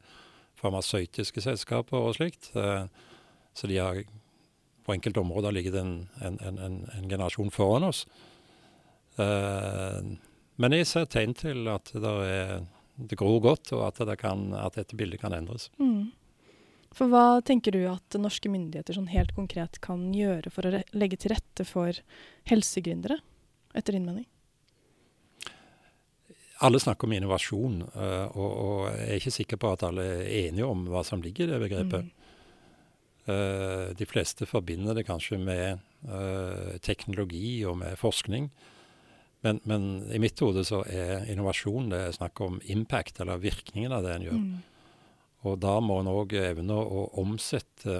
farmasøytiske 0.63 1.43
selskaper 1.43 1.99
og 1.99 2.17
slikt. 2.17 2.51
Eh, 2.55 2.85
så 3.53 3.69
de 3.69 3.79
har 3.79 4.03
på 4.83 4.95
enkelte 4.95 5.21
områder 5.21 5.55
ligget 5.55 5.77
en, 5.79 5.95
en, 6.23 6.39
en, 6.41 6.59
en 6.97 7.09
generasjon 7.09 7.51
foran 7.53 7.87
oss. 7.87 8.03
Eh, 9.21 9.99
men 10.61 10.75
jeg 10.77 10.89
ser 10.89 11.07
tegn 11.09 11.35
til 11.37 11.69
at 11.71 11.93
det, 11.93 12.15
er, 12.29 12.65
det 12.97 13.19
gror 13.19 13.39
godt, 13.43 13.71
og 13.75 13.87
at, 13.89 14.03
kan, 14.21 14.51
at, 14.57 14.77
dette 14.77 14.97
bildet 14.99 15.21
kan 15.23 15.35
endres. 15.35 15.69
Mm. 15.81 16.11
For 16.93 17.09
hva 17.09 17.41
tenker 17.45 17.73
du 17.73 17.87
at 17.89 18.19
norske 18.21 18.51
myndigheter 18.53 18.99
sånn 18.99 19.09
helt 19.09 19.33
konkret 19.33 19.79
kan 19.81 20.11
gjøre 20.13 20.51
for 20.53 20.69
å 20.69 20.83
legge 20.93 21.17
til 21.23 21.33
rette 21.33 21.65
for 21.65 21.97
helsegründere, 22.49 23.17
etter 23.73 23.97
din 23.97 24.05
mening? 24.05 24.27
Alle 26.57 26.79
snakker 26.79 27.07
om 27.07 27.13
innovasjon, 27.13 27.79
uh, 27.95 28.27
og, 28.37 28.51
og, 28.51 28.81
jeg 28.93 29.07
er 29.07 29.21
ikke 29.21 29.37
sikker 29.37 29.61
på 29.61 29.71
at 29.73 29.85
alle 29.87 30.05
er 30.19 30.27
enige 30.47 30.67
om 30.67 30.85
hva 30.91 31.03
som 31.05 31.23
ligger 31.23 31.47
i 31.47 31.55
det 31.55 31.61
begrepet. 31.63 32.05
Mm. 32.05 32.19
Uh, 33.23 33.87
de 33.97 34.05
fleste 34.07 34.45
forbinder 34.45 34.97
det 34.97 35.05
kanskje 35.07 35.39
med 35.39 35.81
uh, 36.09 36.75
teknologi 36.83 37.63
og 37.65 37.79
med 37.81 37.97
forskning. 37.99 38.51
Men, 39.43 39.59
men, 39.67 39.87
i 40.13 40.21
mitt 40.23 40.39
hode 40.39 40.63
så 40.67 40.83
er 40.87 41.25
innovasjon 41.31 41.89
det 41.91 41.99
er 41.99 42.15
snakk 42.15 42.39
om 42.45 42.61
impact, 42.71 43.19
eller 43.19 43.41
virkningen 43.43 43.91
av 43.95 44.05
det 44.05 44.13
en 44.13 44.27
gjør. 44.29 44.39
Mm. 44.43 44.53
Og 45.43 45.57
da 45.59 45.73
må 45.83 45.97
en 45.99 46.07
òg 46.07 46.37
evne 46.39 46.77
å 46.79 47.01
omsette 47.19 47.97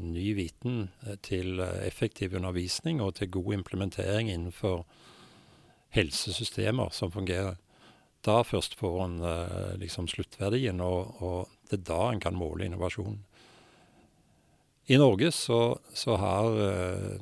ny 0.00 0.30
viten 0.32 0.86
til 1.20 1.60
effektiv 1.60 2.38
undervisning 2.38 3.02
og 3.04 3.18
til 3.18 3.28
god 3.34 3.58
implementering 3.58 4.30
innenfor 4.32 4.86
helsesystemer 5.94 6.92
som 6.92 7.12
fungerer. 7.12 7.56
Da 8.26 8.42
først 8.42 8.76
får 8.78 8.98
en 9.04 9.18
uh, 9.22 9.74
liksom 9.80 10.08
sluttverdien, 10.10 10.80
og, 10.84 11.22
og, 11.22 11.54
det 11.70 11.80
er 11.80 11.88
da 11.90 12.02
en 12.10 12.22
kan 12.22 12.36
måle 12.36 12.66
innovasjonen. 12.66 13.20
I 14.88 14.96
Norge 14.96 15.30
så, 15.36 15.76
så 15.92 16.16
har 16.16 16.56
uh, 16.56 17.14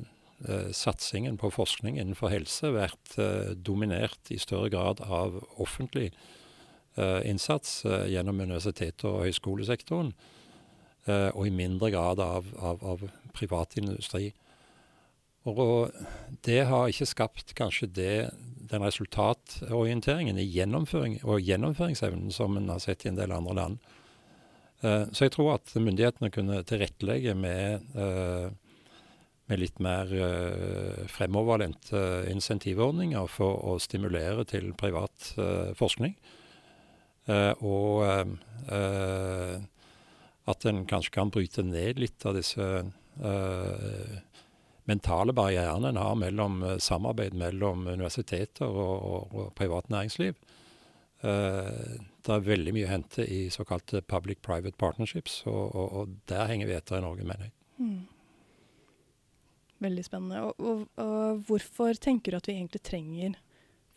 uh, 0.47 0.71
satsingen 0.71 1.37
på 1.39 1.51
forskning 1.53 1.99
innenfor 1.99 2.31
helse 2.33 2.71
vært 2.75 3.19
dominert 3.55 4.31
i 4.33 4.39
større 4.41 4.71
grad 4.73 5.03
av 5.05 5.39
offentlig 5.57 6.11
innsats 6.97 7.83
gjennom 8.09 8.39
universitet- 8.41 9.03
og 9.05 9.19
høyskolesektoren, 9.21 10.07
og 11.05 11.43
i 11.45 11.51
mindre 11.53 11.91
grad 11.93 12.17
av, 12.17 12.47
av, 12.57 12.81
av 12.81 13.03
privat 13.37 13.75
industri. 13.77 14.31
Og 15.45 15.93
det 16.47 16.63
har 16.71 16.89
ikke 16.89 17.07
skapt 17.07 17.53
kanskje 17.59 17.91
det, 17.99 18.15
den 18.71 18.83
resultatorienteringen 18.85 20.39
gjennomføring, 20.41 21.19
og 21.23 21.43
gjennomføringsevnen 21.43 22.31
som 22.33 22.57
en 22.57 22.69
har 22.73 22.81
sett 22.83 23.05
i 23.05 23.11
en 23.11 23.19
del 23.19 23.33
andre 23.35 23.55
land. 23.57 23.77
Uh, 24.83 25.09
så 25.11 25.25
jeg 25.25 25.33
tror 25.33 25.55
at 25.55 25.73
myndighetene 25.73 26.29
kunne 26.33 26.61
tilrettelegge 26.67 27.33
med, 27.37 27.85
uh, 27.97 28.51
med 29.49 29.61
litt 29.61 29.79
mer 29.81 30.11
uh, 30.11 31.07
fremoverlente 31.09 32.01
insentivordninger 32.29 33.25
for 33.31 33.57
å 33.71 33.77
stimulere 33.81 34.45
til 34.49 34.73
privat 34.77 35.33
forskning. 35.77 36.17
og 37.27 38.03
at 40.47 40.65
en 40.65 40.85
kanskje 40.87 41.11
kan 41.11 41.29
bryte 41.29 41.63
ned 41.63 41.99
litt 41.99 42.23
av 42.23 42.37
disse 42.37 42.63
mentale 44.87 45.33
barrierene 45.35 45.91
en 45.91 45.99
har 45.99 46.15
mellom 46.15 46.61
eh, 46.63 46.77
samarbeid 46.83 47.35
mellom 47.37 47.87
universiteter 47.87 48.67
og, 48.67 48.95
og, 48.97 49.35
og 49.35 49.49
privat 49.57 49.89
næringsliv. 49.93 50.37
Uh, 51.17 51.97
det 52.21 52.29
er 52.29 52.43
veldig 52.45 52.73
mye 52.75 52.85
å 52.85 52.91
hente 52.91 53.23
i 53.25 53.47
såkalte 53.49 54.03
public-private 54.05 54.77
partnerships, 54.77 55.39
og, 55.49 55.63
og, 55.73 55.87
og, 55.97 56.11
der 56.29 56.45
henger 56.51 56.69
vi 56.69 56.75
etter 56.77 56.99
i 56.99 57.01
Norge, 57.01 57.25
mener 57.25 57.47
jeg. 57.47 57.55
Mm. 57.81 58.03
Veldig 59.81 60.03
spennende. 60.05 60.43
Og, 60.45 60.85
og, 61.01 61.41
hvorfor 61.49 61.97
tenker 62.01 62.33
du 62.33 62.37
at 62.37 62.49
vi 62.49 62.59
egentlig 62.59 62.83
trenger 62.85 63.39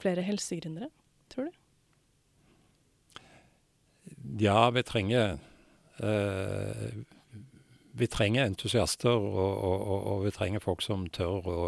flere 0.01 0.25
helsegründere, 0.25 0.89
tror 1.33 1.51
du? 1.51 1.59
Ja, 4.41 4.71
vi 4.73 4.83
trenger 4.89 5.37
uh, 6.01 6.89
vi 7.93 8.07
trenger 8.07 8.47
entusiaster, 8.47 9.11
og, 9.11 9.65
og, 9.65 10.07
og, 10.07 10.25
vi 10.25 10.33
trenger 10.35 10.63
folk 10.63 10.83
som 10.85 11.07
tør 11.13 11.51
å 11.51 11.59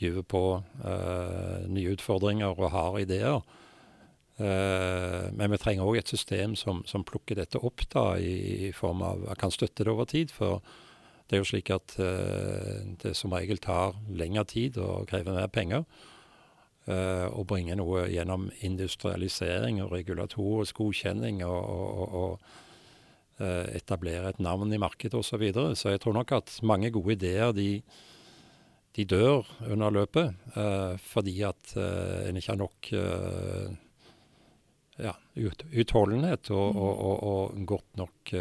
gyve 0.00 0.22
på 0.28 0.42
uh, 0.60 1.60
nye 1.72 1.94
utfordringer 1.96 2.56
og 2.56 2.72
har 2.72 2.98
ideer. 3.00 3.40
Uh, 4.36 5.32
men 5.32 5.52
vi 5.52 5.60
trenger 5.60 5.88
òg 5.88 6.02
et 6.02 6.12
system 6.12 6.56
som, 6.60 6.82
som, 6.88 7.04
plukker 7.08 7.38
dette 7.38 7.60
opp 7.64 7.86
da, 7.92 8.10
i, 8.20 8.66
i, 8.68 8.72
form 8.76 9.00
av 9.06 9.24
kan 9.40 9.52
støtte 9.52 9.86
det 9.86 9.92
over 9.92 10.08
tid. 10.08 10.34
For 10.34 10.60
det 11.26 11.38
er 11.38 11.42
jo 11.42 11.48
slik 11.48 11.72
at 11.74 11.96
uh, 12.00 12.84
det 13.02 13.16
som 13.16 13.32
regel 13.32 13.60
tar 13.62 13.96
lengre 14.12 14.44
tid 14.52 14.76
og 14.80 15.08
krever 15.10 15.36
mer 15.36 15.52
penger. 15.52 15.88
å 16.86 17.42
bringe 17.42 17.74
noe 17.74 18.04
gjennom 18.06 18.44
industrialisering 18.62 19.80
og 19.82 19.90
regulatorisk 19.90 20.76
godkjenning 20.78 21.40
og, 21.42 21.64
og, 21.66 22.04
Eh, 22.14 22.36
etablere 23.36 24.30
et 24.32 24.38
navn 24.40 24.72
i 24.72 24.78
markedet 24.80 25.14
osv. 25.18 25.28
Så, 25.28 25.40
videre. 25.40 25.74
så 25.76 25.90
jeg 25.92 26.00
tror 26.00 26.14
nok 26.16 26.32
at 26.32 26.54
mange 26.64 26.88
gode 26.94 27.18
ideer 27.18 27.52
de, 27.52 27.82
de 28.96 29.04
dør 29.04 29.44
under 29.68 29.92
løpet 29.92 30.56
eh, 30.56 30.94
fordi 31.10 31.34
at 31.44 31.74
eh, 31.76 32.28
en 32.30 32.38
ikke 32.40 32.52
har 32.54 32.60
nok 32.60 32.90
eh, 32.96 33.74
ja, 35.04 35.12
ut, 35.36 35.64
utholdenhet 35.68 36.50
og, 36.54 36.70
mm. 36.72 36.80
og, 36.80 37.02
og, 37.10 37.26
og 37.76 37.88
nok, 38.00 38.32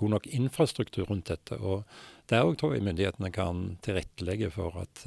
god 0.00 0.14
nok 0.14 0.28
infrastruktur 0.32 1.10
rundt 1.10 1.28
dette. 1.28 1.58
Og 1.60 1.84
Der 2.32 2.46
òg 2.48 2.56
tror 2.56 2.72
jeg 2.72 2.86
myndighetene 2.86 3.28
kan 3.28 3.76
tilrettelegge 3.84 4.48
for 4.54 4.78
at, 4.80 5.02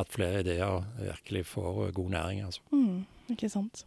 at 0.00 0.08
flere 0.08 0.40
ideer 0.40 0.86
virkelig 0.96 1.44
får 1.52 1.90
god 1.92 2.08
næring. 2.16 2.40
Altså. 2.46 2.64
Mm, 2.72 3.04
ikke 3.28 3.52
sant. 3.52 3.84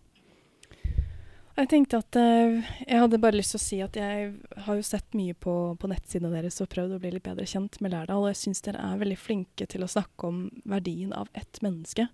Jeg 1.53 1.69
tenkte 1.69 1.99
at 2.01 2.17
uh, 2.17 2.69
jeg 2.81 2.97
hadde 2.97 3.19
bare 3.21 3.37
lyst 3.37 3.53
til 3.53 3.59
å 3.59 3.61
si 3.61 3.77
at 3.85 3.97
jeg 3.97 4.29
har 4.65 4.77
jo 4.77 4.85
sett 4.85 5.13
mye 5.13 5.35
på, 5.37 5.53
på 5.77 5.89
nettsidene 5.91 6.33
deres 6.33 6.57
og 6.63 6.71
prøvd 6.71 6.95
å 6.95 7.01
bli 7.03 7.11
litt 7.13 7.25
bedre 7.27 7.45
kjent 7.49 7.77
med 7.83 7.93
Lærdal, 7.93 8.23
og 8.23 8.31
jeg 8.31 8.39
syns 8.39 8.65
dere 8.65 8.81
er 8.81 9.01
veldig 9.03 9.19
flinke 9.21 9.67
til 9.69 9.85
å 9.85 9.91
snakke 9.91 10.31
om 10.31 10.47
verdien 10.65 11.13
av 11.13 11.29
ett 11.37 11.61
menneske. 11.61 12.07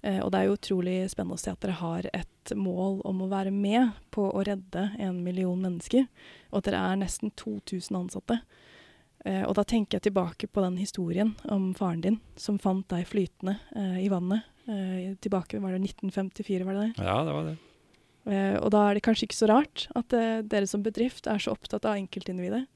Uh, 0.00 0.22
og 0.22 0.32
det 0.32 0.40
er 0.40 0.48
jo 0.48 0.56
utrolig 0.56 0.96
spennende 1.12 1.36
å 1.36 1.42
se 1.42 1.52
at 1.52 1.60
dere 1.60 1.76
har 1.82 2.08
et 2.16 2.54
mål 2.56 3.02
om 3.12 3.22
å 3.26 3.28
være 3.28 3.52
med 3.52 3.92
på 4.14 4.24
å 4.32 4.46
redde 4.48 4.88
en 4.96 5.20
million 5.26 5.60
mennesker, 5.68 6.08
og 6.48 6.62
at 6.62 6.70
dere 6.70 6.82
er 6.88 7.04
nesten 7.04 7.36
2000 7.36 8.00
ansatte. 8.00 8.40
Uh, 9.20 9.44
og 9.44 9.52
da 9.60 9.68
tenker 9.68 9.98
jeg 9.98 10.08
tilbake 10.08 10.48
på 10.48 10.64
den 10.64 10.80
historien 10.80 11.36
om 11.44 11.74
faren 11.76 12.06
din 12.08 12.20
som 12.40 12.56
fant 12.56 12.88
deg 12.88 13.04
flytende 13.10 13.58
i 14.00 14.08
vannet. 14.08 14.48
tilbake, 15.20 15.60
var 15.60 15.76
det 15.76 15.84
1954, 15.84 16.64
var 16.64 16.76
det 16.76 16.86
det? 16.86 17.04
Ja, 17.04 17.24
det 17.24 17.32
var 17.36 17.50
det. 17.52 17.58
Uh, 18.28 18.58
og 18.60 18.72
da 18.74 18.84
er 18.84 18.98
det 18.98 19.04
kanskje 19.06 19.28
ikke 19.28 19.38
så 19.38 19.48
rart 19.48 19.86
at 19.96 20.12
uh, 20.12 20.40
dere 20.44 20.68
som 20.68 20.84
bedrift 20.84 21.28
er 21.30 21.40
så 21.40 21.54
opptatt 21.54 21.86
av 21.88 21.96
enkeltindividet. 21.96 22.66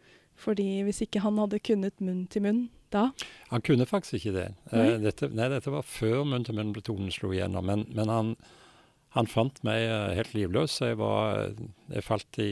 Fordi 0.40 0.80
hvis 0.86 1.02
ikke 1.04 1.20
han 1.22 1.36
hadde 1.38 1.60
kunnet 1.62 2.00
munn 2.00 2.24
til 2.32 2.46
munn 2.46 2.62
da 2.92 3.10
Han 3.50 3.62
kunne 3.64 3.86
faktisk 3.88 4.18
ikke 4.18 4.32
det. 4.34 4.48
Eh, 4.72 4.80
nei, 4.80 4.96
dette, 5.04 5.28
nei, 5.32 5.46
dette 5.52 5.72
var 5.72 5.84
før 5.86 6.26
munn 6.28 6.44
til 6.44 6.56
munn-metoden 6.56 7.12
slo 7.12 7.30
igjennom. 7.32 7.68
Men, 7.68 7.84
men 7.92 8.10
han, 8.12 8.34
han, 9.16 9.28
fant 9.28 9.60
meg 9.64 9.86
helt 10.18 10.34
livløs. 10.36 10.74
Jeg, 10.80 10.98
var, 11.00 11.54
jeg 11.92 12.04
falt 12.04 12.40
i, 12.42 12.50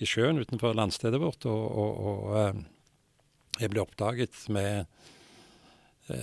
i, 0.00 0.08
sjøen 0.08 0.40
utenfor 0.40 0.76
landstedet 0.76 1.20
vårt, 1.22 1.48
og, 1.48 1.64
og, 1.84 2.04
og 2.10 3.60
jeg 3.60 3.72
ble 3.72 3.84
oppdaget 3.84 4.44
med 4.52 4.84
Eh, 4.84 5.19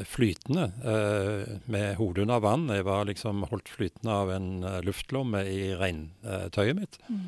flytende 0.07 0.69
eh, 0.83 1.57
med 1.65 1.95
hodet 1.99 2.25
under 2.25 2.41
vann. 2.43 2.67
Jeg 2.73 2.85
var 2.87 3.07
liksom 3.09 3.45
holdt 3.51 3.69
flytende 3.71 4.13
av 4.13 4.31
en 4.35 4.49
uh, 4.65 4.79
luftlomme 4.85 5.43
i 5.47 5.73
regntøyet 5.77 6.77
mitt. 6.77 6.97
Mm. 7.07 7.27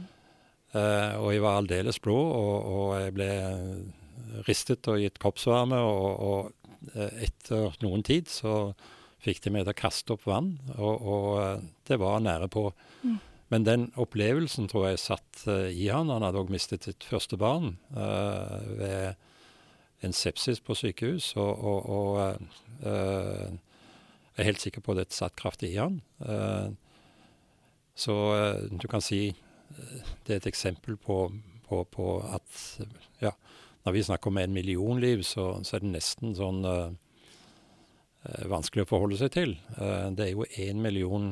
Og 0.69 1.31
jeg 1.33 1.41
var 1.41 1.55
aldeles 1.57 1.97
blå, 1.97 2.13
og, 2.13 2.65
og, 2.69 2.89
jeg 3.01 3.13
ble 3.15 3.29
ristet 4.45 4.85
og 4.91 4.99
gitt 5.01 5.15
kroppsvarme. 5.17 5.79
Og, 5.81 6.19
og 6.21 6.99
etter 7.25 7.73
noen 7.81 8.03
tid 8.05 8.29
så 8.29 8.75
fikk 9.25 9.41
de 9.41 9.53
meg 9.55 9.65
til 9.65 9.73
å 9.73 9.79
kaste 9.79 10.13
opp 10.13 10.27
vann, 10.29 10.51
og, 10.75 11.01
og 11.01 11.65
det 11.89 11.97
var 11.97 12.21
nære 12.21 12.51
på. 12.53 12.67
Mm. 13.01 13.17
Men 13.49 13.65
den 13.65 13.87
opplevelsen 13.97 14.69
tror 14.69 14.91
jeg 14.91 15.01
satt 15.01 15.41
i 15.49 15.89
han. 15.89 16.13
Han 16.13 16.27
hadde 16.27 16.43
òg 16.43 16.53
mistet 16.53 16.85
sitt 16.85 17.09
første 17.09 17.39
barn 17.41 17.73
ved 17.89 19.17
en 20.01 20.15
sepsis 20.15 20.61
på 20.63 20.75
sykehus, 20.77 21.33
og, 21.39 21.63
og, 21.63 21.89
og 21.89 22.19
uh, 22.85 23.49
jeg 24.35 24.43
er 24.43 24.47
helt 24.47 24.63
sikker 24.63 24.83
på 24.83 24.95
at 24.95 25.01
det 25.01 25.15
satt 25.15 25.35
kraftig 25.39 25.73
i 25.73 25.79
han. 25.81 25.99
Uh, 26.23 26.71
så 27.99 28.15
uh, 28.15 28.79
du 28.79 28.87
kan 28.87 29.03
si 29.03 29.29
det 30.25 30.33
er 30.33 30.39
et 30.39 30.47
eksempel 30.49 30.95
på, 30.97 31.27
på, 31.67 31.83
på 31.93 32.05
at 32.25 32.61
ja, 33.21 33.29
når 33.85 33.93
vi 33.93 34.03
snakker 34.07 34.31
om 34.31 34.39
en 34.41 34.53
million 34.55 34.99
liv, 34.99 35.21
så, 35.23 35.51
så 35.63 35.77
er 35.77 35.83
det 35.83 35.91
nesten 35.93 36.33
sånn 36.35 36.65
vanskelig 38.49 38.83
å 38.83 38.89
forholde 38.89 39.19
seg 39.19 39.29
til. 39.31 39.53
det 40.17 40.25
er 40.25 40.31
jo 40.33 40.47
én 40.57 40.81
million 40.81 41.29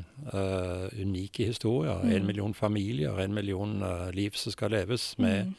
unike 0.94 1.50
historier, 1.50 2.06
én 2.06 2.22
mm. 2.22 2.30
million 2.30 2.54
familier, 2.54 3.18
én 3.26 3.34
million 3.34 3.74
liv 4.14 4.38
som 4.38 4.54
skal 4.54 4.72
leves 4.78 5.10
med 5.18 5.50
mm. 5.50 5.58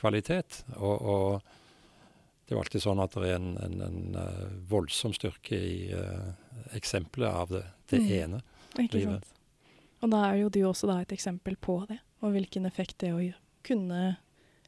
kvalitet. 0.00 0.62
og, 0.78 1.02
og 1.02 1.59
det 2.50 2.56
er 2.56 2.58
jo 2.58 2.62
alltid 2.64 2.82
sånn 2.82 2.98
at 2.98 3.12
det 3.14 3.28
er 3.28 3.36
en, 3.38 3.50
en, 3.62 3.82
en 3.86 4.16
uh, 4.18 4.46
voldsom 4.66 5.12
styrke 5.14 5.54
i 5.54 5.74
uh, 5.94 6.32
eksempelet 6.74 7.30
av 7.30 7.52
det, 7.54 7.60
det 7.92 8.00
mm. 8.02 8.08
ene 8.16 8.40
Ikke 8.74 8.96
livet. 8.96 9.28
Sant. 9.28 9.36
Og 10.02 10.10
da 10.10 10.24
er 10.26 10.40
jo 10.40 10.48
du 10.50 10.58
også 10.66 10.88
da 10.90 10.96
et 10.98 11.14
eksempel 11.14 11.54
på 11.62 11.76
det, 11.86 12.00
og 12.26 12.34
hvilken 12.34 12.66
effekt 12.66 12.96
det 13.04 13.12
å 13.14 13.20
kunne 13.62 14.00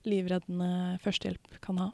livreddende 0.07 1.01
førstehjelp 1.03 1.59
kan 1.65 1.83
ha. 1.83 1.89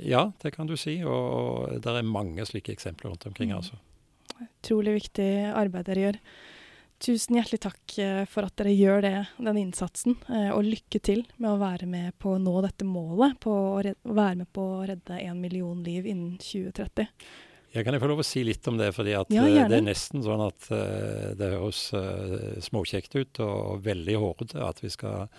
Ja, 0.00 0.30
det 0.40 0.54
kan 0.56 0.72
du 0.72 0.72
si, 0.80 0.96
og, 1.04 1.12
og 1.12 1.84
det 1.84 1.92
er 1.92 2.08
mange 2.08 2.48
slike 2.48 2.72
eksempler 2.72 3.12
rundt 3.12 3.28
omkring. 3.28 3.52
Mm. 3.52 3.60
altså. 3.60 3.76
Utrolig 4.46 4.96
viktig 5.02 5.30
arbeid 5.52 5.92
dere 5.92 6.06
gjør. 6.06 6.20
Tusen 6.98 7.36
hjertelig 7.38 7.60
takk 7.62 7.92
eh, 8.02 8.24
for 8.26 8.48
at 8.48 8.56
dere 8.58 8.72
gjør 8.74 9.04
det, 9.04 9.18
den 9.38 9.58
innsatsen, 9.60 10.16
eh, 10.34 10.48
og 10.50 10.66
lykke 10.66 10.98
til 10.98 11.20
med 11.38 11.52
å 11.52 11.58
være 11.60 11.86
med 11.86 12.16
på 12.18 12.32
å 12.34 12.40
nå 12.42 12.54
dette 12.64 12.86
målet, 12.86 13.36
på 13.44 13.52
å, 13.54 13.76
være 14.02 14.40
med 14.40 14.48
på 14.54 14.64
å 14.64 14.80
redde 14.88 15.20
én 15.22 15.38
million 15.38 15.78
liv 15.86 16.08
innen 16.10 16.34
2030. 16.42 17.06
Jeg 17.76 17.86
kan 17.86 17.94
jeg 17.94 18.02
få 18.02 18.08
lov 18.10 18.24
å 18.24 18.26
si 18.26 18.42
litt 18.42 18.66
om 18.66 18.80
det, 18.80 18.88
fordi 18.96 19.14
ja, 19.14 19.22
eh, 19.30 19.60
det 19.70 19.78
er 19.78 19.86
nesten 19.86 20.24
sånn 20.26 20.42
at 20.42 20.66
det 21.38 21.52
høres 21.52 21.84
småkjekt 22.66 23.14
ut 23.14 23.42
og, 23.46 23.84
veldig 23.86 24.18
hårete 24.18 24.66
at 24.66 24.82
vi 24.82 24.90
skal 24.90 25.30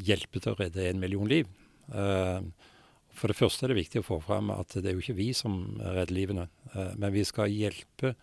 hjelpe 0.00 0.40
til 0.40 0.54
å 0.54 0.60
redde 0.62 0.88
en 0.88 1.02
million 1.02 1.28
liv. 1.28 1.50
For 1.88 3.28
det 3.28 3.36
første 3.36 3.66
er 3.66 3.74
det 3.74 3.80
viktig 3.82 4.00
å 4.00 4.06
få 4.06 4.20
fram 4.22 4.52
at 4.54 4.78
det 4.78 4.86
er 4.86 4.96
jo 4.96 5.02
ikke 5.02 5.18
vi 5.18 5.32
som 5.36 5.58
redder 5.82 6.14
livene, 6.14 6.48
men 6.94 7.10
vi 7.12 7.26
skal 7.26 7.50
hjelpe 7.50 8.14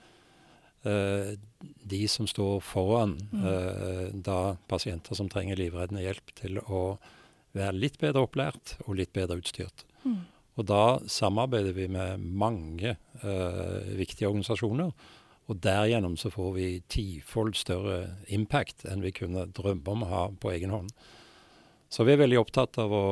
de 0.85 2.07
som 2.07 2.27
står 2.29 2.59
foran 2.65 3.15
eh, 3.33 4.07
da 4.13 4.55
pasienter 4.69 5.17
som 5.17 5.29
trenger 5.31 5.59
livreddende 5.59 6.03
hjelp, 6.03 6.33
til 6.37 6.59
å 6.61 6.85
være 7.55 7.77
litt 7.77 7.99
bedre 8.01 8.25
opplært 8.25 8.75
og 8.85 8.97
litt 8.99 9.13
bedre 9.15 9.39
utstyrt. 9.41 9.85
Mm. 10.03 10.23
Og 10.55 10.67
da 10.69 10.85
samarbeider 11.11 11.75
vi 11.75 11.87
med 11.91 12.21
mange 12.21 12.95
eh, 12.95 13.91
viktige 13.97 14.29
organisasjoner. 14.29 14.93
Og 15.45 15.59
derigjennom 15.61 16.15
så 16.17 16.31
får 16.33 16.53
vi 16.55 16.69
tifold 16.89 17.53
større 17.59 17.99
impact 18.33 18.87
enn 18.89 19.03
vi 19.05 19.13
kunne 19.13 19.45
drømme 19.53 19.93
om 19.93 20.05
å 20.05 20.09
ha 20.09 20.23
på 20.41 20.55
egen 20.55 20.73
hånd. 20.73 20.89
Så 21.91 22.03
vi 22.07 22.15
er 22.15 22.23
veldig 22.23 22.39
opptatt 22.41 22.79
av 22.81 22.91
å, 22.91 23.03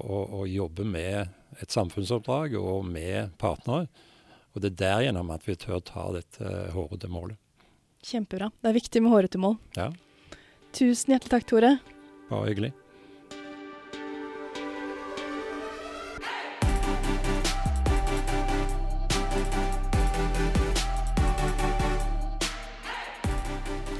å, 0.00 0.22
å 0.40 0.46
jobbe 0.48 0.86
med 0.88 1.60
et 1.60 1.74
samfunnsoppdrag 1.74 2.56
og 2.58 2.86
med 2.88 3.34
partnere. 3.38 3.90
Og 4.52 4.60
det 4.62 4.72
er 4.72 4.80
derigjennom 4.84 5.30
at 5.32 5.44
vi 5.48 5.56
tør 5.56 5.80
ta 5.80 6.10
dette 6.12 6.54
hårete 6.74 7.08
målet. 7.08 7.38
Kjempebra. 8.02 8.50
Det 8.60 8.68
er 8.72 8.76
viktig 8.76 9.02
med 9.02 9.14
hårete 9.14 9.40
mål. 9.40 9.56
Ja, 9.78 9.90
Tusen 10.72 11.12
hjertelig 11.12 11.30
takk, 11.34 11.44
Tore. 11.50 11.74
bare 12.30 12.46
hyggelig. 12.48 12.72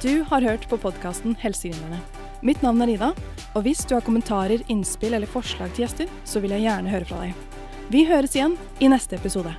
Du 0.03 0.23
har 0.23 0.43
hørt 0.43 0.65
på 0.69 0.79
podkasten 0.81 1.37
Helsegründerne. 1.39 2.01
Mitt 2.43 2.63
navn 2.65 2.81
er 2.83 2.91
Ida, 2.97 3.13
og 3.55 3.63
hvis 3.67 3.85
du 3.87 3.95
har 3.95 4.03
kommentarer, 4.03 4.65
innspill 4.73 5.15
eller 5.15 5.31
forslag 5.31 5.71
til 5.77 5.85
gjester, 5.85 6.09
så 6.27 6.41
vil 6.43 6.57
jeg 6.57 6.65
gjerne 6.65 6.91
høre 6.91 7.07
fra 7.07 7.21
deg. 7.23 7.37
Vi 7.93 8.07
høres 8.09 8.35
igjen 8.35 8.57
i 8.81 8.89
neste 8.91 9.21
episode. 9.21 9.53